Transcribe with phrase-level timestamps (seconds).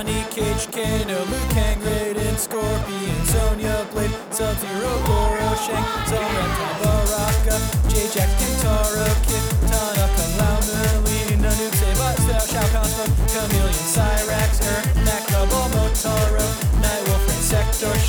[0.00, 6.44] Johnny Cage, Kano, Liu Kang, Raiden, Scorpion, Sonya Blade, Sub-Zero, Goro, Shang, Zora,
[6.80, 14.82] Baraka, J-Jack, Kintaro, Kid, Tanaka, Lao, Merlin, Nanook, Sabat, Style, Shao Smoke, Chameleon, Cyrax, Er,
[15.04, 16.48] Nakabo, Motaro,
[16.80, 18.00] Nightwolf, Insector,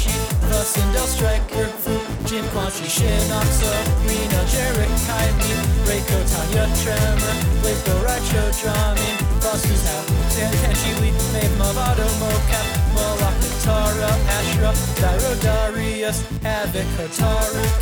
[2.32, 3.72] Sheet, the Sindel, Striker, Fu, Jin, Quan Chi, Shinoxo,
[4.08, 5.52] Reno, Jarek, Kaimi,
[5.84, 12.68] Reiko, Tanya, Tremor, Blazco, Raicho, Drahmin, Frost, who's now, San Kenshi, Lee, Maeve, Mavado, Mocap,
[12.96, 14.76] Moloch, Tara, Ashrah,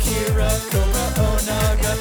[0.02, 0.50] Kira,
[1.14, 1.92] Onaga,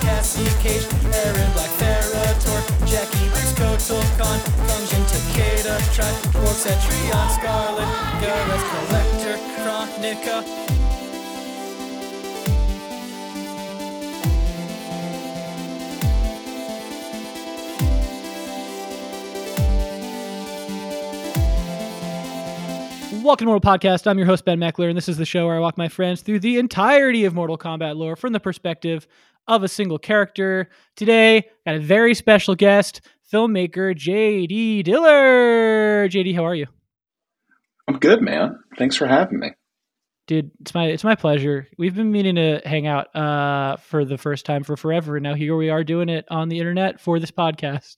[0.00, 3.52] Cassie, Cage, Erron, Black, Ferrator, Jackie, Briggs,
[4.68, 6.20] Function, Takeda, Tribe,
[7.36, 7.88] Skarlet,
[8.20, 8.99] Gareth, Collector,
[10.00, 10.42] Kronika,
[23.22, 24.06] Welcome to Mortal Podcast.
[24.06, 26.22] I'm your host, Ben Meckler, and this is the show where I walk my friends
[26.22, 29.06] through the entirety of Mortal Kombat lore from the perspective
[29.46, 30.70] of a single character.
[30.96, 36.08] Today, I got a very special guest, filmmaker JD Diller.
[36.08, 36.68] JD, how are you?
[37.86, 38.58] I'm good, man.
[38.78, 39.50] Thanks for having me.
[40.30, 41.66] Dude, it's my it's my pleasure.
[41.76, 45.34] We've been meaning to hang out uh, for the first time for forever, and now
[45.34, 47.96] here we are doing it on the internet for this podcast.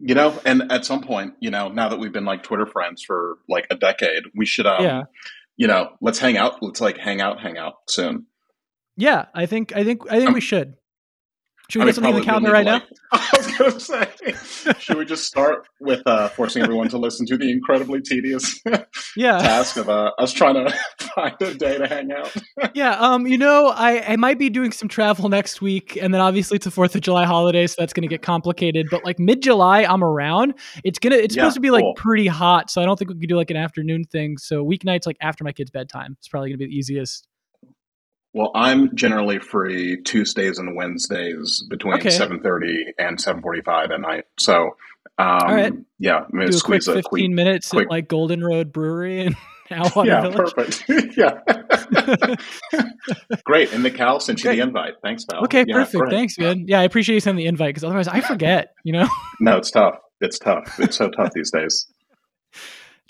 [0.00, 3.02] You know, and at some point, you know, now that we've been like Twitter friends
[3.02, 5.02] for like a decade, we should, um, Yeah.
[5.56, 6.62] you know, let's hang out.
[6.62, 8.26] Let's like hang out, hang out soon.
[8.98, 10.74] Yeah, I think I think I think Um, we should.
[11.70, 12.82] Should we I get something on the calendar right like-
[13.12, 17.36] I was gonna say, should we just start with uh, forcing everyone to listen to
[17.36, 18.60] the incredibly tedious?
[19.16, 19.38] Yeah.
[19.38, 20.72] task of uh, us trying to
[21.14, 22.32] find a day to hang out?
[22.74, 26.20] Yeah, um, you know, I, I might be doing some travel next week, and then
[26.20, 28.86] obviously it's the Fourth of July holiday, so that's gonna get complicated.
[28.90, 30.54] But like mid July, I'm around.
[30.84, 31.94] It's gonna it's Yeah, supposed to be like cool.
[31.94, 34.38] pretty hot, so I don't think we could do like an afternoon thing.
[34.38, 37.26] So weeknights, like after my kid's bedtime, it's probably gonna be the easiest.
[38.32, 42.10] Well, I'm generally free Tuesdays and Wednesdays between Okay.
[42.10, 44.24] 7:30 and 7:45 at night.
[44.38, 44.76] So,
[45.18, 45.72] um, right.
[45.98, 48.72] yeah, I'm gonna Do a quick 15 a quick minutes quick- at like Golden Road
[48.72, 49.36] Brewery in
[49.70, 50.54] Atwater yeah, Village.
[50.54, 50.84] perfect.
[51.16, 51.40] yeah.
[53.44, 53.72] great.
[53.72, 54.94] And Mikal sent you the invite.
[55.02, 55.44] Thanks, pal.
[55.44, 55.96] Okay, Yeah, perfect.
[55.98, 56.10] great.
[56.12, 56.64] Thanks, man.
[56.66, 58.74] Yeah, I appreciate you sending the invite because otherwise I forget.
[58.84, 59.08] You know.
[59.40, 59.96] No, it's tough.
[60.20, 60.78] It's tough.
[60.78, 61.86] It's so tough these days.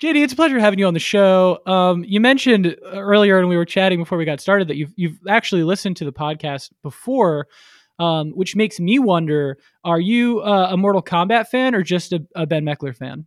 [0.01, 1.61] JD, it's a pleasure having you on the show.
[1.67, 5.19] Um, you mentioned earlier when we were chatting before we got started that you've you've
[5.29, 7.49] actually listened to the podcast before,
[7.99, 12.25] um, which makes me wonder: Are you uh, a Mortal Kombat fan or just a,
[12.35, 13.27] a Ben Meckler fan?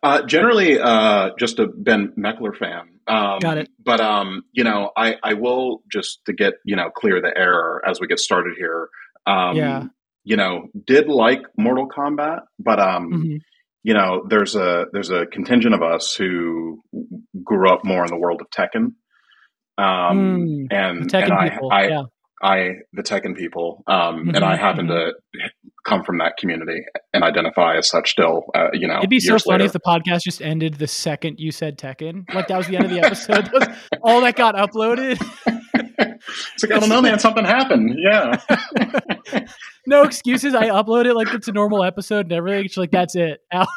[0.00, 3.00] Uh, generally, uh, just a Ben Meckler fan.
[3.08, 3.68] Um, Got it.
[3.84, 7.82] But um, you know, I, I will just to get you know clear the air
[7.84, 8.88] as we get started here.
[9.26, 9.84] Um, Yeah.
[10.26, 13.40] You know, did like Mortal Kombat, but um, Mhm.
[13.84, 16.82] You know, there's a there's a contingent of us who
[17.44, 18.94] grew up more in the world of Tekken.
[19.76, 21.70] Um, Mm, and The Tekken and I, people.
[21.72, 22.02] I, yeah.
[22.42, 25.12] I, the Tekken people, um, and I happen to
[25.86, 29.38] come from that community and identify as such still, uh, you know, It'd be so
[29.38, 29.66] funny later.
[29.66, 32.24] if the podcast just ended the second you said Tekken.
[32.34, 33.46] Like that was the end of the episode.
[33.46, 35.20] That all that got uploaded.
[35.98, 37.96] it's like, I don't know, man, something happened.
[37.98, 38.40] Yeah.
[39.86, 40.54] no excuses.
[40.54, 42.64] I upload it like it's a normal episode and everything.
[42.66, 43.40] It's like that's it.
[43.52, 43.68] Out.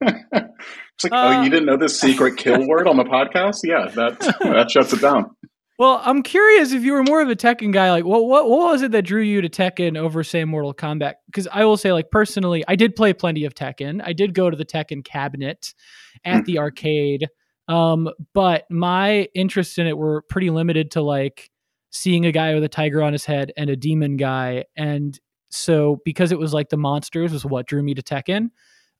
[0.00, 3.60] it's like, Uh, oh, you didn't know this secret kill word on the podcast?
[3.64, 5.34] Yeah, that, that shuts it down.
[5.76, 7.90] Well, I'm curious if you were more of a Tekken guy.
[7.90, 11.14] Like, what what what was it that drew you to Tekken over, say, Mortal Kombat?
[11.26, 14.00] Because I will say, like, personally, I did play plenty of Tekken.
[14.04, 15.74] I did go to the Tekken cabinet
[16.24, 16.42] at Hmm.
[16.44, 17.26] the arcade,
[17.66, 21.50] um, but my interests in it were pretty limited to like
[21.90, 25.18] seeing a guy with a tiger on his head and a demon guy, and
[25.54, 28.50] so because it was like the monsters was what drew me to Tekken.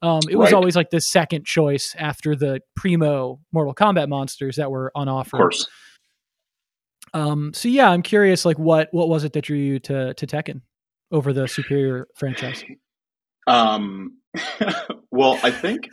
[0.03, 0.55] Um, it was Right.
[0.55, 5.37] always like the second choice after the primo Mortal Kombat monsters that were on offer.
[5.37, 5.69] Of course.
[7.13, 10.27] Um, so yeah, I'm curious, like what what was it that drew you to to
[10.27, 10.63] Tekken
[11.13, 12.65] over the Superior franchise?
[13.47, 14.19] Um,
[15.11, 15.89] well, I think,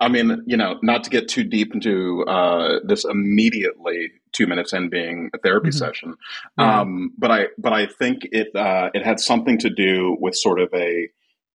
[0.00, 4.72] I mean, you know, not to get too deep into uh, this immediately, two minutes
[4.74, 5.74] in being a therapy Mhm.
[5.74, 6.14] session,
[6.58, 6.80] Yeah.
[6.80, 10.60] um, but I, but I think it, uh, it had something to do with sort
[10.60, 11.08] of a,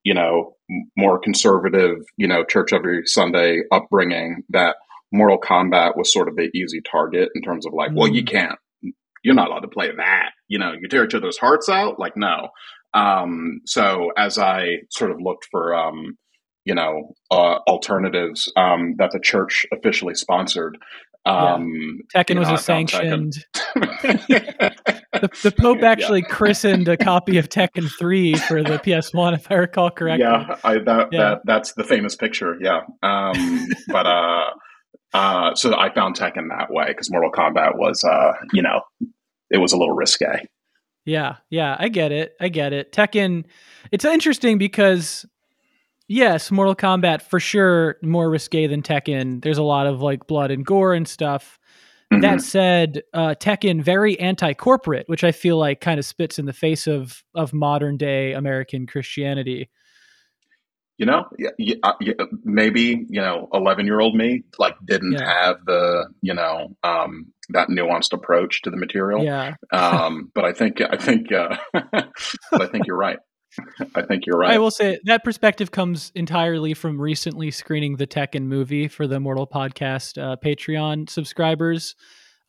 [0.03, 0.55] you know,
[0.97, 4.77] more conservative, you know, church every Sunday upbringing that
[5.11, 8.27] Mortal Kombat was sort of the easy target in terms of like, well, you Mm.
[8.31, 8.59] can't,
[9.23, 10.31] you're not allowed to play that.
[10.47, 11.99] You know, you tear each other's hearts out.
[11.99, 12.49] Like, no.
[12.95, 16.17] Um, so as I sort of looked for, um,
[16.65, 20.77] you know, uh, alternatives um, that the church officially sponsored,
[21.25, 23.45] um, Tekken was know, a sanctioned.
[25.13, 26.33] The, the Pope actually yeah.
[26.33, 30.23] christened a copy of Tekken 3 for the PS1, if I recall correctly.
[30.23, 31.19] Yeah, I, that, yeah.
[31.19, 32.57] that that's the famous picture.
[32.61, 34.45] Yeah, um, but uh,
[35.13, 38.81] uh, so I found Tekken that way because Mortal Kombat was, uh, you know,
[39.49, 40.47] it was a little risque.
[41.05, 42.33] Yeah, yeah, I get it.
[42.39, 42.93] I get it.
[42.93, 43.43] Tekken,
[43.91, 45.25] it's interesting because
[46.11, 49.41] yes, Mortal Kombat for sure more risque than Tekken.
[49.41, 51.57] There's a lot of like blood and gore and stuff.
[52.11, 52.21] Mm-hmm.
[52.21, 56.53] That said, uh, Tekken very anti-corporate, which I feel like kind of spits in the
[56.53, 59.69] face of of modern day American Christianity.
[60.97, 62.13] You know, yeah, uh, yeah,
[62.43, 65.45] maybe you know, eleven year old me like didn't yeah.
[65.45, 69.23] have the you know um, that nuanced approach to the material.
[69.23, 69.55] Yeah.
[69.71, 71.55] um, but I think I think uh,
[72.51, 73.19] I think you're right.
[73.95, 74.51] I think you're right.
[74.51, 79.19] I will say that perspective comes entirely from recently screening the Tekken movie for the
[79.19, 81.95] Mortal Podcast uh, Patreon subscribers.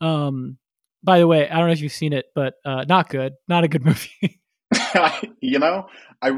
[0.01, 0.57] Um,
[1.03, 3.33] by the way, I don't know if you've seen it, but uh, not good.
[3.47, 4.41] Not a good movie.
[5.41, 5.87] you know,
[6.21, 6.31] I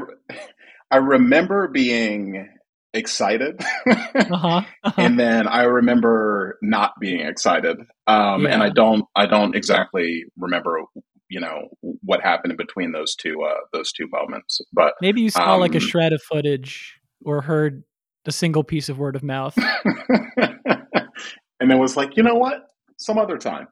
[0.90, 2.48] I remember being
[2.92, 4.92] excited, uh-huh, uh-huh.
[4.96, 7.78] and then I remember not being excited.
[8.06, 8.50] Um, yeah.
[8.50, 10.80] And I don't I don't exactly remember
[11.28, 14.60] you know what happened in between those two uh, those two moments.
[14.72, 17.82] But maybe you saw um, like a um, shred of footage or heard
[18.26, 19.56] a single piece of word of mouth,
[20.36, 23.68] and then was like, you know what, some other time,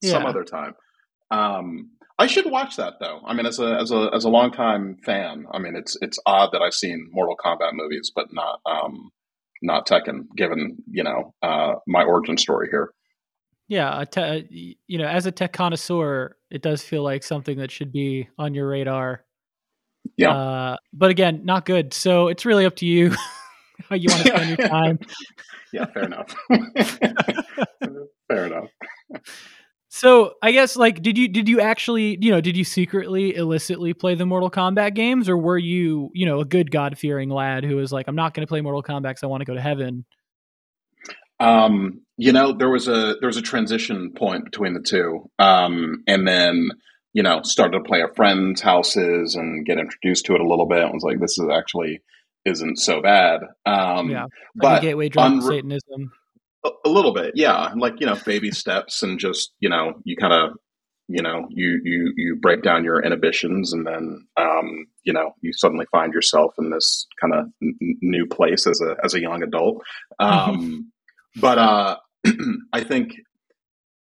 [0.00, 0.10] yeah.
[0.12, 0.74] some other time.
[1.30, 3.20] Um, I should watch that though.
[3.26, 6.50] I mean, as a as a as a longtime fan, I mean, it's it's odd
[6.52, 9.10] that I've seen Mortal Kombat movies, but not um,
[9.60, 12.92] not Tekken, given you know uh, my origin story here
[13.72, 17.90] yeah, te- you know, as a tech connoisseur, it does feel like something that should
[17.90, 19.24] be on your radar.
[20.18, 20.36] Yeah.
[20.36, 21.94] Uh, but again, not good.
[21.94, 23.14] So it's really up to you
[23.88, 24.98] how you want to spend your time.
[25.72, 26.34] yeah, fair enough.
[28.28, 28.68] fair enough.
[29.88, 33.94] So I guess like did you did you actually you know did you secretly illicitly
[33.94, 37.64] play the Mortal Kombat games or were you you know a good God fearing lad
[37.64, 39.54] who was like I'm not going to play Mortal Kombat because I want to go
[39.54, 40.04] to heaven
[41.42, 46.02] um, you know, there was a there was a transition point between the two, um,
[46.06, 46.68] and then
[47.12, 50.66] you know started to play at friends' houses and get introduced to it a little
[50.66, 50.82] bit.
[50.82, 52.00] and was like, this is actually
[52.44, 53.40] isn't so bad.
[53.66, 56.12] Um, yeah, like but gateway drug unre- Satanism.
[56.64, 60.16] A, a, little bit, yeah, like you know, baby steps, and just you know, you
[60.16, 60.56] kind of
[61.08, 65.52] you know you you you break down your inhibitions and then um, you know you
[65.52, 69.42] suddenly find yourself in this kind of n- new place as a as a young
[69.42, 69.82] adult
[70.20, 70.91] um,
[71.36, 71.96] but uh,
[72.72, 73.12] I think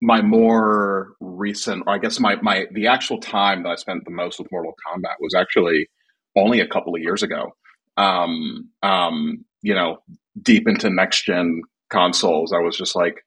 [0.00, 4.10] my more recent, or I guess my my the actual time that I spent the
[4.10, 5.88] most with Mortal Kombat was actually
[6.36, 7.56] only a couple of years ago.
[7.96, 9.98] Um, um, you know,
[10.40, 13.24] deep into next gen consoles, I was just like,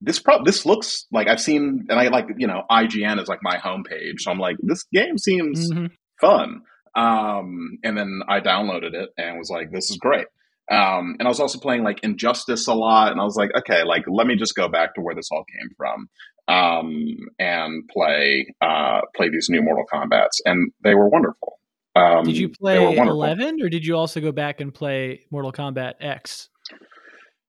[0.00, 3.40] this pro this looks like I've seen, and I like you know IGN is like
[3.42, 5.86] my homepage, so I'm like, this game seems mm-hmm.
[6.20, 6.62] fun.
[6.94, 10.26] Um, and then I downloaded it and was like, this is great.
[10.70, 13.84] Um, and I was also playing like Injustice a lot, and I was like, okay,
[13.84, 16.08] like let me just go back to where this all came from,
[16.48, 21.58] um, and play uh, play these new Mortal Kombat's, and they were wonderful.
[21.94, 25.94] Um, did you play eleven, or did you also go back and play Mortal Kombat
[26.00, 26.48] X?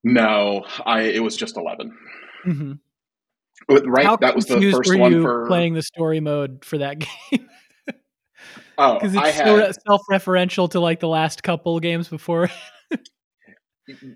[0.03, 1.97] No, I it was just 11
[2.45, 2.71] mm-hmm.
[3.69, 6.99] Right, How that was the first one for playing the story mode for that
[7.31, 7.49] game.
[8.77, 12.49] oh, because it's I so self-referential to like the last couple games before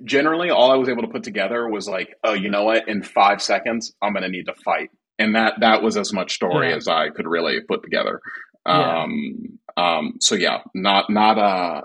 [0.03, 2.87] generally all I was able to put together was like, oh, you know what?
[2.87, 6.33] In five seconds, I'm going to need to fight, and that that was as much
[6.33, 6.75] story yeah.
[6.75, 8.21] as I could really put together.
[8.65, 9.03] Yeah.
[9.03, 11.81] Um, um, so yeah, not not uh,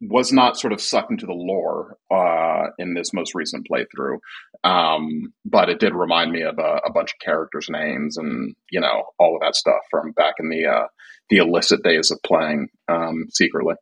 [0.00, 4.18] was not sort of sucked into the lore uh, in this most recent playthrough,
[4.64, 8.80] um, but it did remind me of a, a, bunch of characters' names and you
[8.80, 10.86] know all of that stuff from back in the uh,
[11.30, 13.74] the illicit days of playing um, secretly.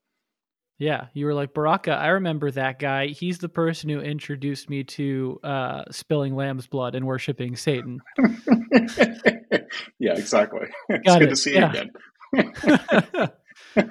[0.78, 1.90] Yeah, you were like Baraka.
[1.90, 3.08] I remember that guy.
[3.08, 8.00] He's the person who introduced me to uh, spilling lamb's blood and worshiping Satan.
[9.99, 10.68] yeah, exactly.
[10.88, 11.18] Got it's it.
[11.18, 11.73] good to see yeah.
[12.32, 12.40] you
[13.11, 13.30] again.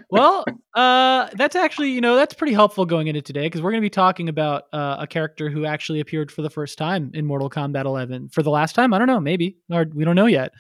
[0.09, 3.81] well, uh, that's actually you know that's pretty helpful going into today because we're going
[3.81, 7.25] to be talking about uh, a character who actually appeared for the first time in
[7.25, 8.93] Mortal Kombat 11 for the last time.
[8.93, 10.51] I don't know, maybe or we don't know yet.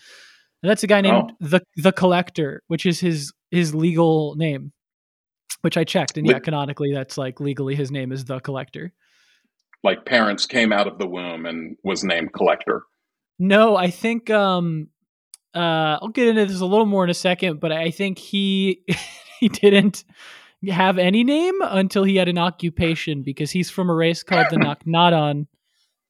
[0.61, 1.35] And that's a guy named oh.
[1.39, 4.73] the the Collector, which is his his legal name
[5.61, 8.93] which I checked, and yeah, canonically, that's like legally his name is the collector.
[9.83, 12.83] Like parents came out of the womb and was named collector.
[13.39, 14.87] No, I think um,
[15.53, 18.83] uh, I'll get into this a little more in a second, but I think he
[19.39, 20.03] he didn't
[20.69, 24.57] have any name until he had an occupation because he's from a race called the
[24.57, 25.47] Naknadan,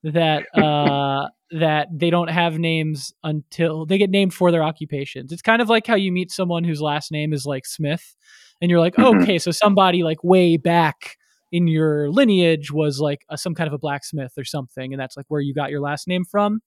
[0.02, 5.32] that uh that they don't have names until they get named for their occupations.
[5.32, 8.16] It's kind of like how you meet someone whose last name is like Smith
[8.60, 9.22] and you're like, Mhm.
[9.22, 11.16] "Okay, so somebody like way back
[11.52, 15.16] in your lineage was like a, some kind of a blacksmith or something and that's
[15.16, 16.60] like where you got your last name from."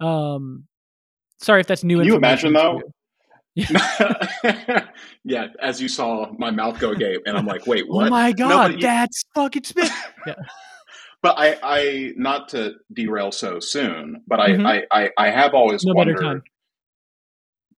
[0.00, 0.64] Um
[1.40, 2.80] sorry if that's new Can you imagine, though?
[3.54, 3.64] you.
[5.24, 8.06] yeah, as you saw my mouth go agape, and I'm like, wait, what?
[8.06, 9.92] Oh my No, god, you- that's fucking Smith.
[11.22, 14.66] But I, I, not to derail so soon, but I, Mhm.
[14.66, 16.20] I, I, I have always No wondered.
[16.20, 16.42] time.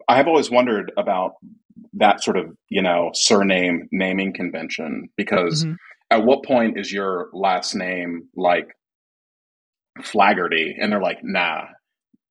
[0.10, 1.34] I have always wondered about
[1.94, 5.76] that sort of, you know, surname naming convention because Mhm.
[6.12, 8.70] at what point is your last name like
[10.02, 10.76] Flaggerty?
[10.80, 11.66] And they're like, nah,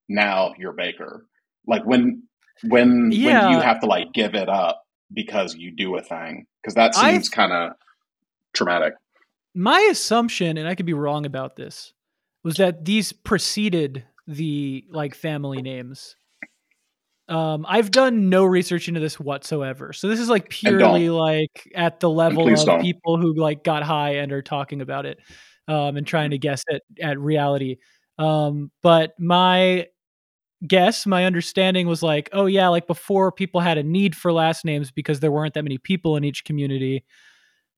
[0.08, 1.26] now you're Baker.
[1.66, 2.22] Like when,
[2.62, 6.46] when, when do you have to like give it up because you do a thing?
[6.62, 7.72] Because that seems kind of
[8.54, 8.94] traumatic.
[9.54, 11.92] my assumption and i could be wrong about this
[12.42, 16.16] was that these preceded the like family names
[17.28, 19.92] um i've done no research into this whatsoever.
[19.92, 22.80] So this is like purely like at the level of don't.
[22.80, 25.18] people who like got high and are talking about it
[25.68, 27.76] um and trying to guess at at reality.
[28.18, 29.87] Um but my
[30.66, 34.64] guess my understanding was like oh yeah like before people had a need for last
[34.64, 37.04] names because there weren't that many people in each community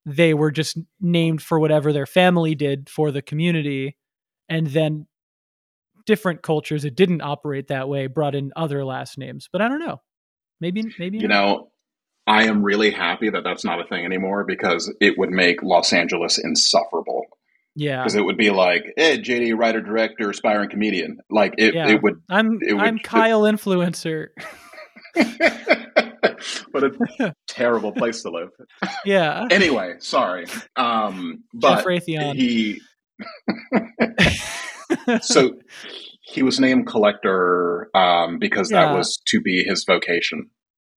[0.06, 3.96] they were just named for whatever their family did for the community
[4.48, 5.06] and then
[6.08, 9.78] different cultures it didn't operate that way brought in other last names but i don't
[9.78, 10.00] know
[10.60, 11.34] maybe maybe You not.
[11.46, 11.68] know,
[12.26, 15.92] I am really happy that that's not a thing anymore because it would make Los
[15.92, 17.22] Angeles insufferable.
[17.76, 21.18] yeah Because it would be like, hey, JD, writer, director, aspiring comedian.
[21.30, 21.88] Like it, Yeah.
[21.88, 22.16] it would.
[22.28, 24.28] i'm it would- i'm kyle influencer
[26.72, 28.48] what a terrible place to live.
[29.04, 30.44] yeah Anyway, sorry.
[30.76, 32.34] Um, but Jeff Raytheon.
[32.34, 32.80] he
[35.22, 35.52] so
[36.22, 38.86] he was named collector um, because Yeah.
[38.86, 40.50] that was to be his vocation.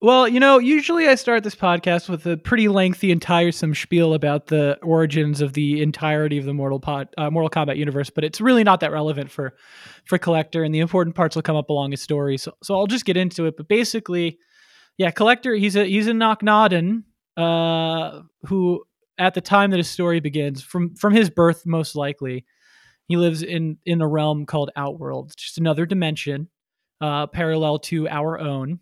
[0.02, 4.14] Well, you know, usually I start this podcast with a pretty lengthy and tiresome spiel
[4.14, 8.24] about the origins of the entirety of the Mortal Pod, uh, Mortal Kombat universe, but
[8.24, 9.56] it's really not that relevant for
[10.06, 12.38] for Collector, and the important parts will come up along his story.
[12.38, 13.58] So, so I'll just get into it.
[13.58, 14.40] But basically,
[14.98, 17.04] yeah, Collector, he's a he's a Naknadan,
[17.36, 18.86] uh, who
[19.18, 22.46] at the time that his story begins, from from his birth, most likely,
[23.10, 26.48] he lives in in a realm called Outworld, just another dimension,
[27.02, 28.80] uh, parallel to our own.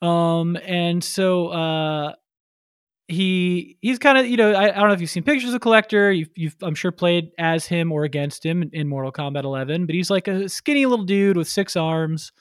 [0.00, 2.14] Um and so uh
[3.08, 5.60] he he's kind of you know I, I don't know if you've seen pictures of
[5.60, 9.44] collector you've, you've i'm sure played as him or against him in, in mortal kombat
[9.44, 12.32] 11 but he's like a skinny little dude with six arms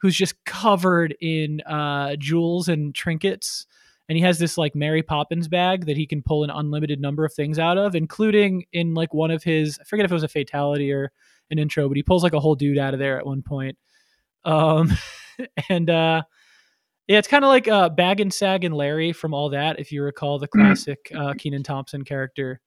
[0.00, 3.66] who's just covered in uh jewels and trinkets
[4.10, 7.24] and he has this like mary poppins bag that he can pull an unlimited number
[7.24, 10.22] of things out of including in like one of his i forget if it was
[10.24, 11.10] a fatality or
[11.50, 13.78] an intro but he pulls like a whole dude out of there at one point
[14.44, 14.90] um
[15.70, 16.20] and uh
[17.08, 19.80] yeah, it's kind of like uh, Bag and Sag and Larry from all that.
[19.80, 20.60] If you recall the Mhm.
[20.60, 22.60] classic uh, Kenan Thompson character,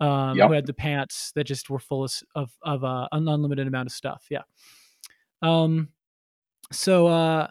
[0.00, 0.48] um, Yep.
[0.48, 3.88] who had the pants that just were full of of, of uh, an unlimited amount
[3.88, 4.24] of stuff.
[4.30, 4.44] Yeah.
[5.42, 5.90] Um.
[6.70, 7.48] So uh,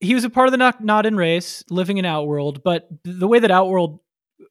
[0.00, 2.62] he was a part of the Naknadan race, living in Outworld.
[2.62, 4.00] But the way that Outworld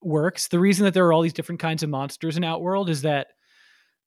[0.01, 3.03] works, the reason that there are all these different kinds of monsters in Outworld is
[3.03, 3.27] that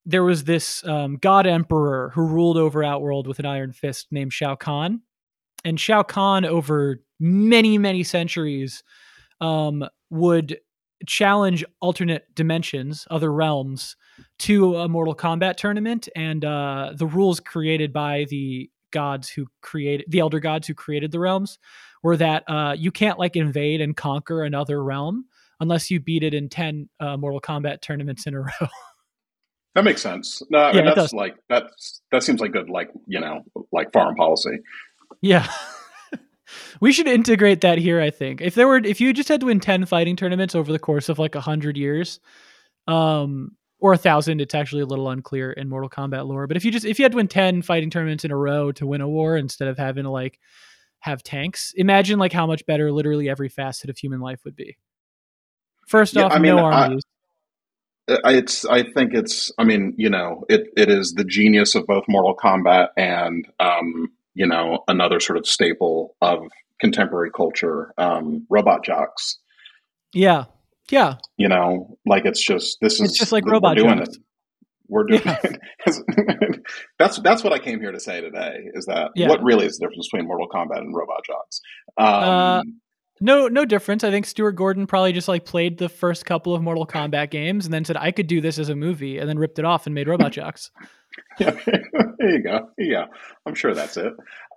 [0.05, 4.33] there was this um, god emperor who ruled over Outworld with an iron fist named
[4.33, 5.03] Shao Kahn
[5.65, 8.83] and Shao Kahn over many many centuries
[9.41, 10.59] um, would
[11.07, 13.97] challenge alternate dimensions, other realms,
[14.41, 20.07] to a Mortal Kombat tournament, and uh, the rules created by the gods who created
[20.09, 21.59] the elder gods who created the realms
[22.03, 25.25] were that uh, you can't like invade and conquer another realm
[25.61, 28.69] unless you beat it in 10 uh, mortal kombat tournaments in a row
[29.75, 30.43] That makes sense.
[30.51, 33.43] No, I Yeah, mean, that's like that's that seems like good, like you know,
[33.73, 34.59] like foreign policy.
[35.21, 35.47] Yeah.
[36.81, 38.41] we should integrate that here, I think.
[38.41, 41.09] If there were if you just had to win 10 fighting tournaments over the course
[41.09, 42.21] of like a 100 years,
[42.87, 46.65] um or a 1000, it's actually a little unclear in Mortal Kombat lore, but if
[46.65, 49.01] you just if you had to win 10 fighting tournaments in a row to win
[49.01, 50.39] a war instead of having to like
[51.01, 54.77] have tanks, imagine like how much better literally every facet of human life would be.
[55.87, 57.03] First Yeah, off, I mean, no armies.
[57.05, 61.87] I- It's I think it's I mean, you know, it it is the genius of
[61.87, 66.39] both Mortal Kombat and um, you know, another sort of staple of
[66.81, 69.39] contemporary culture, um, Robot Jox.
[70.15, 70.45] yeah.
[70.91, 71.15] Yeah.
[71.37, 74.17] You know, like it's just this is It's just like we're robot doing it.
[74.89, 75.37] We're doing Yeah.
[75.87, 76.61] it.
[76.99, 78.57] that's that's what I came here to say today.
[78.75, 79.29] Is that Yeah.
[79.29, 81.61] what really is the difference between Mortal Kombat and Robot Jox?
[81.99, 82.63] Um, Uh,
[83.21, 84.05] No, no difference.
[84.05, 87.65] I think Stuart Gordon probably just like played the first couple of Mortal Kombat games
[87.67, 89.87] and then said I could do this as a movie, and then ripped it off
[89.87, 90.71] and made Robot Jox.
[91.41, 92.71] Yeah, there you go.
[92.79, 93.07] Yeah,
[93.45, 94.13] I'm sure that's it.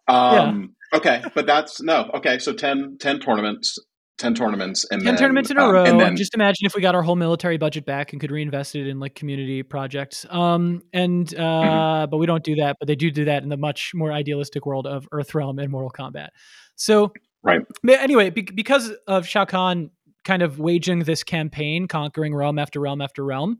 [0.07, 2.11] Um, Okay, but that's no.
[2.15, 3.79] Okay, so 10, 10 tournaments,
[4.17, 5.83] ten tournaments, and 10 then, tournaments in a um, row.
[5.83, 8.75] and then just imagine if we got our whole military budget back and could reinvest
[8.75, 10.25] it in like community projects.
[10.29, 12.09] Um, and uh, Mm-hmm.
[12.11, 12.77] but we don't do that.
[12.79, 15.91] But they do do that in the much more idealistic world of Earthrealm and Mortal
[15.91, 16.29] Kombat.
[16.75, 17.13] So
[17.43, 17.61] right.
[17.83, 19.89] but anyway, be- because of Shao Kahn
[20.23, 23.59] kind of waging this campaign, conquering realm after realm after realm,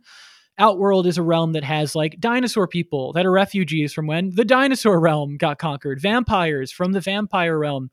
[0.58, 4.46] Outworld is a realm that has like dinosaur people that are refugees from when the
[4.46, 7.90] dinosaur realm got conquered, vampires from the vampire realm,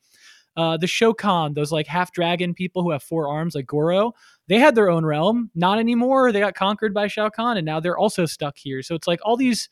[0.59, 4.13] uh, the Shokan, those like half dragon people who have four arms like Goro,
[4.49, 5.51] they had their own realm.
[5.55, 6.33] Not anymore.
[6.33, 8.83] They got conquered by Shao Kahn, and now they're also stuck here.
[8.83, 9.69] So it's like all these.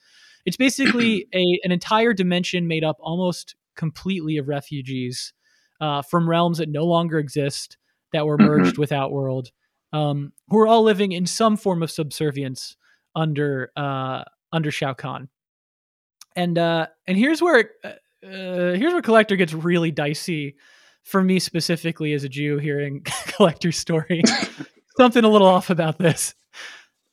[0.46, 5.34] It's basically a an entire dimension made up almost completely of refugees
[5.80, 7.76] uh, from realms that no longer exist
[8.12, 8.46] that were Mhm.
[8.46, 9.50] merged with Outworld,
[9.92, 12.76] um, who are all living in some form of subservience
[13.14, 15.28] under uh, under Shao Kahn.
[16.36, 17.92] And uh, and here's where uh,
[18.26, 20.56] uh, here's where collector gets really dicey
[21.02, 24.22] for me specifically as a Jew hearing collector's story.
[24.96, 26.34] Something a little off about this.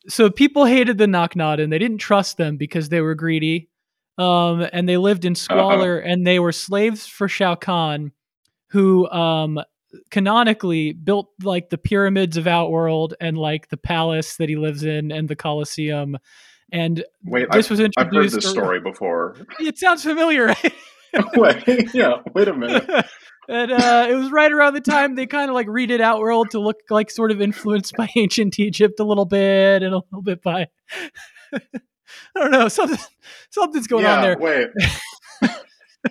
[0.07, 3.69] So people hated the Knocknod and they didn't trust them because they were greedy.
[4.17, 8.11] Um, and they lived in squalor and they were slaves for Shao Kahn,
[8.69, 9.59] who um,
[10.11, 15.11] canonically built like the pyramids of Outworld and like the palace that he lives in
[15.11, 16.17] and the Colosseum.
[16.71, 19.35] And Wait, this I've, was I've heard this story before.
[19.59, 20.73] It sounds familiar, right?
[21.35, 22.89] wait, yeah, wait a minute.
[23.49, 26.59] and uh, it was right around the time they kind of like redid Outworld to
[26.59, 30.41] look like sort of influenced by ancient Egypt a little bit and a little bit
[30.41, 30.67] by
[31.53, 31.59] I
[32.35, 32.99] don't know something
[33.49, 34.37] something's going yeah, on there.
[34.39, 34.67] wait.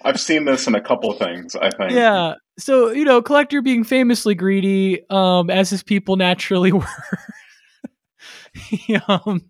[0.04, 1.54] I've seen this in a couple of things.
[1.54, 1.92] I think.
[1.92, 2.34] Yeah.
[2.58, 6.86] So you know, collector being famously greedy, um, as his people naturally were.
[8.54, 9.42] he, um,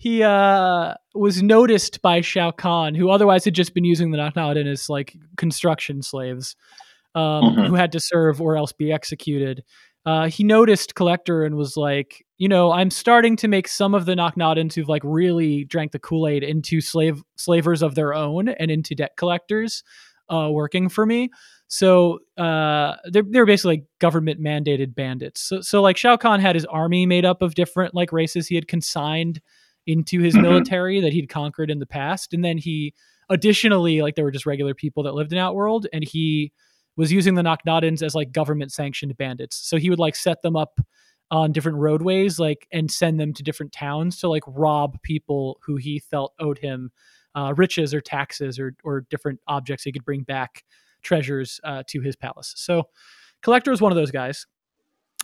[0.00, 4.66] he uh was noticed by Shao Kahn, who otherwise had just been using the Naknadan
[4.66, 6.56] as like construction slaves,
[7.14, 7.66] um, Mhm.
[7.68, 9.62] who had to serve or else be executed.
[10.06, 14.06] Uh, he noticed Collector and was like, you know, I'm starting to make some of
[14.06, 18.48] the Naknadans who've like really drank the Kool Aid into slave slavers of their own
[18.48, 19.84] and into debt collectors,
[20.30, 21.28] uh, working for me.
[21.68, 25.42] So uh, they're they're basically like government mandated bandits.
[25.42, 28.54] So so like Shao Kahn had his army made up of different like races he
[28.56, 29.40] had consigned
[29.90, 30.42] into his Mhm.
[30.42, 32.94] military that he'd conquered in the past, and then he
[33.28, 36.52] additionally like there were just regular people that lived in Outworld, and he
[36.96, 39.56] was using the Naknadans as like government sanctioned bandits.
[39.56, 40.80] So he would like set them up
[41.30, 45.76] on different roadways, like and send them to different towns to like rob people who
[45.76, 46.90] he felt owed him
[47.36, 50.64] uh, riches or taxes or or different objects he could bring back
[51.02, 52.52] treasures uh, to his palace.
[52.56, 52.88] So
[53.42, 54.46] Collector was one of those guys,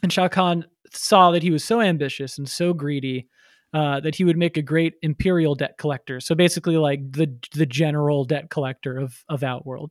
[0.03, 3.27] and Shao Kahn saw that he was so ambitious and so greedy.
[3.75, 6.19] Uh, that he would make a great imperial debt collector.
[6.21, 9.91] So basically, like the the general debt collector of of Outworld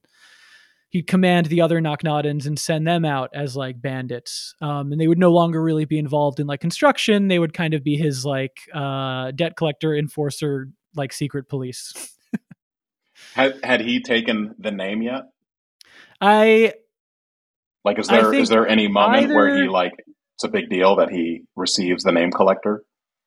[0.95, 4.55] he'd command the other Naknadans and send them out as like bandits.
[4.61, 7.27] Um, and they would no longer really be involved in like construction.
[7.27, 11.93] They would kind of be his like uh, debt collector, enforcer, like secret police.
[13.33, 15.23] Had had he taken the name yet?
[16.21, 16.73] I
[17.83, 19.93] Like, is there is there any moment where he like
[20.35, 22.83] it's a big deal that he receives the name collector?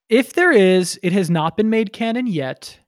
[0.09, 2.79] If there is, it has not been made canon yet.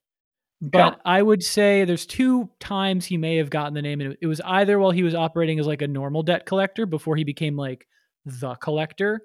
[0.62, 1.00] But Okay.
[1.06, 4.00] I would say there's two times he may have gotten the name.
[4.02, 7.16] And it was either while he was operating as like a normal debt collector before
[7.16, 7.86] he became like
[8.26, 9.22] the collector,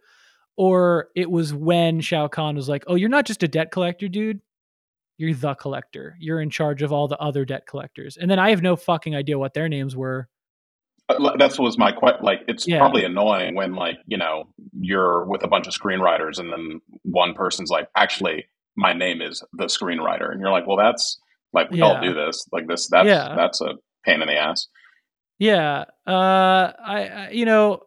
[0.56, 4.08] or it was when Shao Kahn was like, "Oh, you're not just a debt collector,
[4.08, 4.40] dude.
[5.18, 6.16] You're the collector.
[6.20, 9.16] You're in charge of all the other debt collectors." And then I have no fucking
[9.16, 10.30] idea what their names were.
[11.08, 12.24] Uh, That's was my question.
[12.26, 12.80] Like, it's Yeah.
[12.80, 14.46] probably annoying when like you know
[14.80, 19.44] you're with a bunch of screenwriters and then one person's like, actually, my name is
[19.54, 21.20] the screenwriter, and you're like, well, that's
[21.54, 22.46] like we all do this.
[22.52, 23.34] Like this, that's Yeah.
[23.36, 24.68] that's a pain in the ass.
[25.40, 25.86] Yeah.
[26.08, 27.82] Uh I, I you know,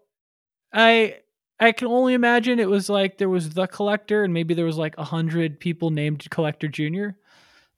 [0.73, 1.17] I
[1.61, 4.79] I can only imagine it was like there was the collector and maybe there was
[4.79, 7.17] like a hundred people named Collector Junior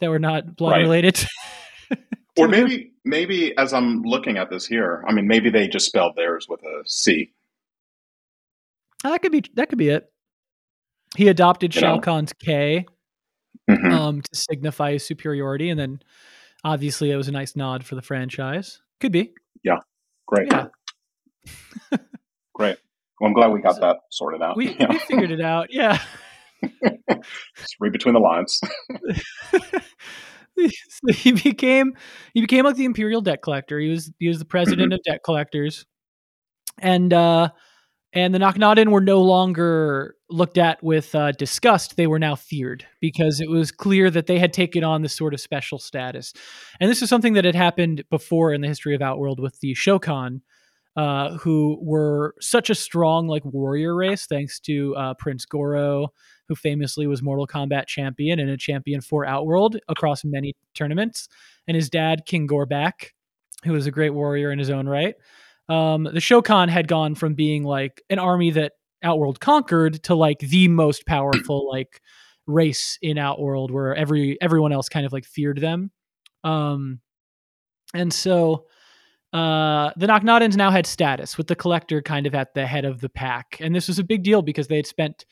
[0.00, 0.80] that were not blood Right.
[0.82, 1.24] related.
[2.40, 6.14] Or maybe maybe as I'm looking at this here, I mean, maybe they just spelled
[6.16, 7.32] theirs with a C.
[9.04, 10.12] that could be that could be it.
[11.16, 12.00] He adopted You Shao know?
[12.00, 12.86] Kahn's K
[13.68, 13.92] Mhm.
[13.92, 16.00] um to signify his superiority and then
[16.64, 18.80] obviously it was a nice nod for the franchise.
[19.00, 19.32] Could be.
[19.64, 19.78] Yeah.
[20.26, 20.66] Great, Yeah.
[22.54, 22.76] great.
[23.20, 24.56] Well, I'm glad we got So- that sorted out.
[24.56, 24.86] We Yeah.
[24.90, 25.68] we figured it out.
[25.72, 25.98] Yeah.
[27.56, 28.60] Just read between the lines.
[30.88, 31.94] so he became
[32.34, 33.78] he became like the imperial debt collector.
[33.78, 35.86] He was he was the president of debt collectors,
[36.78, 37.50] and uh,
[38.12, 41.96] and the Naknadan were no longer looked at with uh, disgust.
[41.96, 45.34] They were now feared because it was clear that they had taken on this sort
[45.34, 46.32] of special status.
[46.80, 49.74] And this is something that had happened before in the history of Outworld with the
[49.74, 50.40] Shokan,
[50.96, 56.08] uh, who were such a strong like warrior race, thanks to uh, Prince Goro,
[56.50, 61.28] who famously was Mortal Kombat champion and a champion for Outworld across many tournaments,
[61.66, 63.12] and his dad King Gorbak,
[63.64, 65.14] who was a great warrior in his own right
[65.70, 70.40] um, the Shokan had gone from being like an army that Outworld conquered to like
[70.40, 72.02] the most powerful like
[72.46, 75.92] race in Outworld, where every everyone else kind of like feared them.
[76.42, 77.00] Um,
[77.94, 78.66] and so
[79.32, 83.00] uh, the Naknadans now had status with the collector kind of at the head of
[83.00, 85.24] the pack, and this was a big deal because they had spent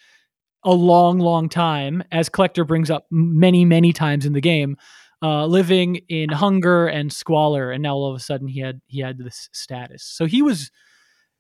[0.65, 4.77] a long, long time, as collector brings up many, many times in the game,
[5.23, 9.01] uh, living in hunger and squalor, and now all of a sudden he had he
[9.01, 10.03] had this status.
[10.05, 10.71] So he was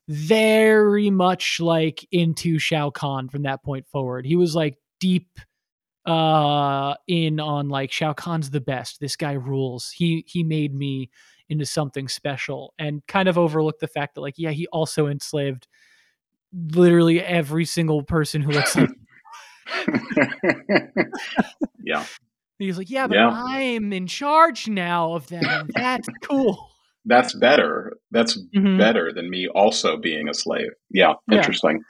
[0.08, 4.24] very much like into Shao Kahn from that point forward.
[4.26, 5.28] He was like deep
[6.06, 9.00] uh in on like Shao Kahn's the best.
[9.00, 9.90] This guy rules.
[9.90, 11.10] He he made me
[11.48, 15.68] into something special and kind of overlooked the fact that like yeah, he also enslaved
[16.52, 18.90] literally every single person who looks like
[21.82, 22.04] yeah.
[22.58, 23.28] He's like, yeah, but Yeah.
[23.30, 25.68] I'm in charge now of them.
[25.74, 26.70] That's cool.
[27.04, 27.96] That's better.
[28.10, 28.78] That's Mhm.
[28.78, 30.70] better than me also being a slave.
[30.90, 31.36] Yeah, Yeah.
[31.36, 31.82] interesting.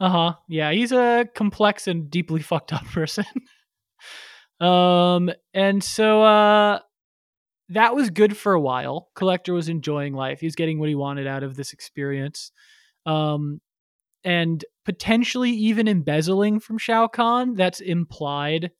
[0.00, 0.34] Uh huh.
[0.48, 3.24] Yeah, he's a complex and deeply fucked up person.
[4.60, 6.80] um, and so uh,
[7.70, 9.08] that was good for a while.
[9.14, 10.40] Collector was enjoying life.
[10.40, 12.50] He was getting what he wanted out of this experience.
[13.06, 13.60] Um,
[14.28, 17.54] and potentially even embezzling from Shao Kahn.
[17.54, 18.70] That's implied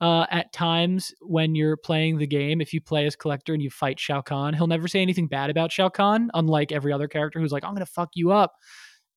[0.00, 2.62] uh, at times when you're playing the game.
[2.62, 5.50] If you play as Collector and you fight Shao Kahn, he'll never say anything bad
[5.50, 8.54] about Shao Kahn, unlike every other character who's like, I'm going to fuck you up,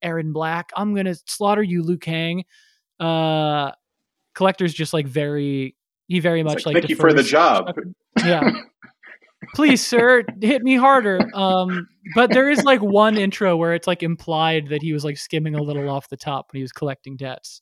[0.04, 0.71] Erron Black.
[0.76, 2.43] I'm going to slaughter you, Liu Kang.
[3.00, 3.71] Uh,
[4.36, 5.78] Collector's just like very,
[6.10, 7.73] he very much like, like, thank you for the job.
[8.26, 8.41] yeah.
[9.56, 11.19] Please, sir, hit me harder.
[11.34, 15.17] Um, but there is like one intro where it's like implied that he was like
[15.17, 17.62] skimming a little off the top when he was collecting debts.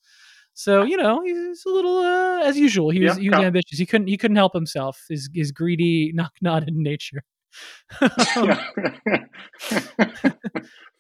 [0.53, 2.89] So you know he's a little uh, as usual.
[2.89, 3.39] He was Yeah, he was okay.
[3.39, 3.77] ambitious.
[3.77, 5.03] He couldn't he couldn't help himself.
[5.09, 7.23] His his greedy knock knotted nature.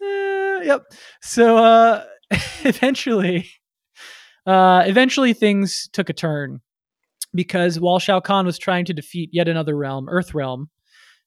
[0.01, 0.83] Uh, yep.
[1.21, 2.03] So uh,
[2.63, 3.49] eventually,
[4.45, 6.61] uh, eventually things took a turn
[7.35, 10.69] because while Shao Kahn was trying to defeat yet another realm, Earth Realm,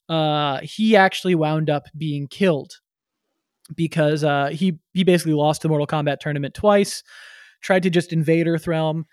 [0.09, 2.73] uh, he actually wound up being killed
[3.75, 7.03] because uh, he he basically lost the Mortal Kombat tournament twice.
[7.61, 9.07] Tried to just invade Earth Realm.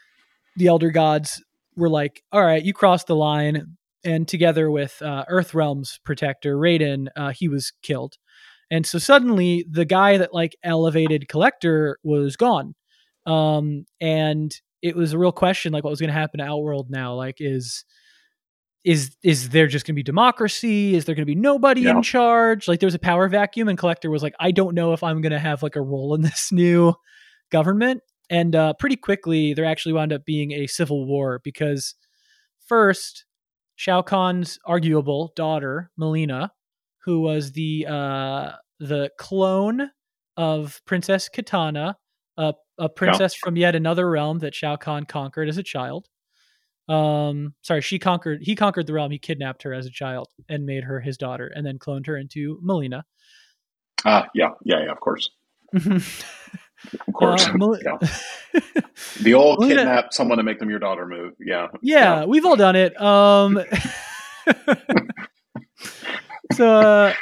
[0.56, 1.44] The Elder Gods
[1.76, 6.56] were like, "All right, you crossed the line." And together with uh, Earth Realm's protector
[6.58, 8.18] Raiden, uh, he was killed.
[8.70, 12.76] And so suddenly, the guy that like elevated Collector was gone.
[13.26, 14.56] Um, and
[14.86, 17.14] it was a real question, like what was going to happen to Outworld now?
[17.16, 17.84] Like, is
[18.84, 20.96] is is there just going to be democracy?
[20.96, 21.92] Is there going to be nobody Yeah.
[21.98, 22.68] in charge?
[22.68, 25.22] Like, there was a power vacuum, and Collector was like, I don't know if I'm
[25.22, 26.94] going to have like a role in this new
[27.52, 28.02] government.
[28.30, 31.96] And uh, pretty quickly, there actually wound up being a civil war because
[32.68, 33.26] first,
[33.76, 36.50] Shao Kahn's arguable daughter, Mileena,
[37.04, 39.90] who was the uh, the clone
[40.38, 41.98] of Princess Katana,
[42.38, 46.08] a, a princess from yet another realm that Shao Kahn conquered as a child.
[46.88, 48.42] Um, sorry, she conquered.
[48.44, 49.12] He conquered the realm.
[49.12, 52.18] He kidnapped her as a child and made her his daughter, and then cloned her
[52.18, 53.04] into Mileena.
[54.06, 54.92] Ah, yeah, yeah, yeah.
[54.92, 55.30] Of course,
[55.74, 57.48] of course.
[57.48, 57.98] Uh, Mel- yeah.
[59.22, 61.34] The old Mileena- kidnap someone to make them your daughter move.
[61.40, 63.00] Yeah, yeah, we've all done it.
[63.02, 63.60] Um,
[66.54, 67.14] so uh,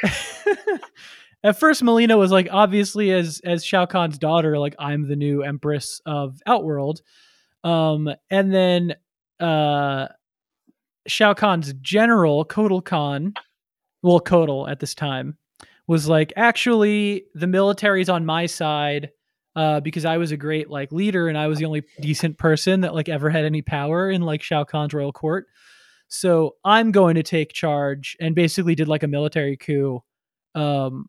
[1.44, 5.44] at first, Mileena was like, obviously, as as Shao Kahn's daughter, like I'm the new
[5.44, 7.02] empress of Outworld.
[7.64, 8.96] Um, and then
[9.40, 10.08] uh,
[11.08, 13.34] Shao Kahn's general, Kotal Khan,
[14.02, 15.38] well, Kotal at this time,
[15.88, 19.12] was like, actually, the military's on my side.
[19.56, 22.82] Uh, because I was a great like leader and I was the only decent person
[22.82, 25.46] that like ever had any power in like Shao Kahn's royal court.
[26.08, 30.02] So I'm going to take charge and basically did like a military coup
[30.56, 31.06] um,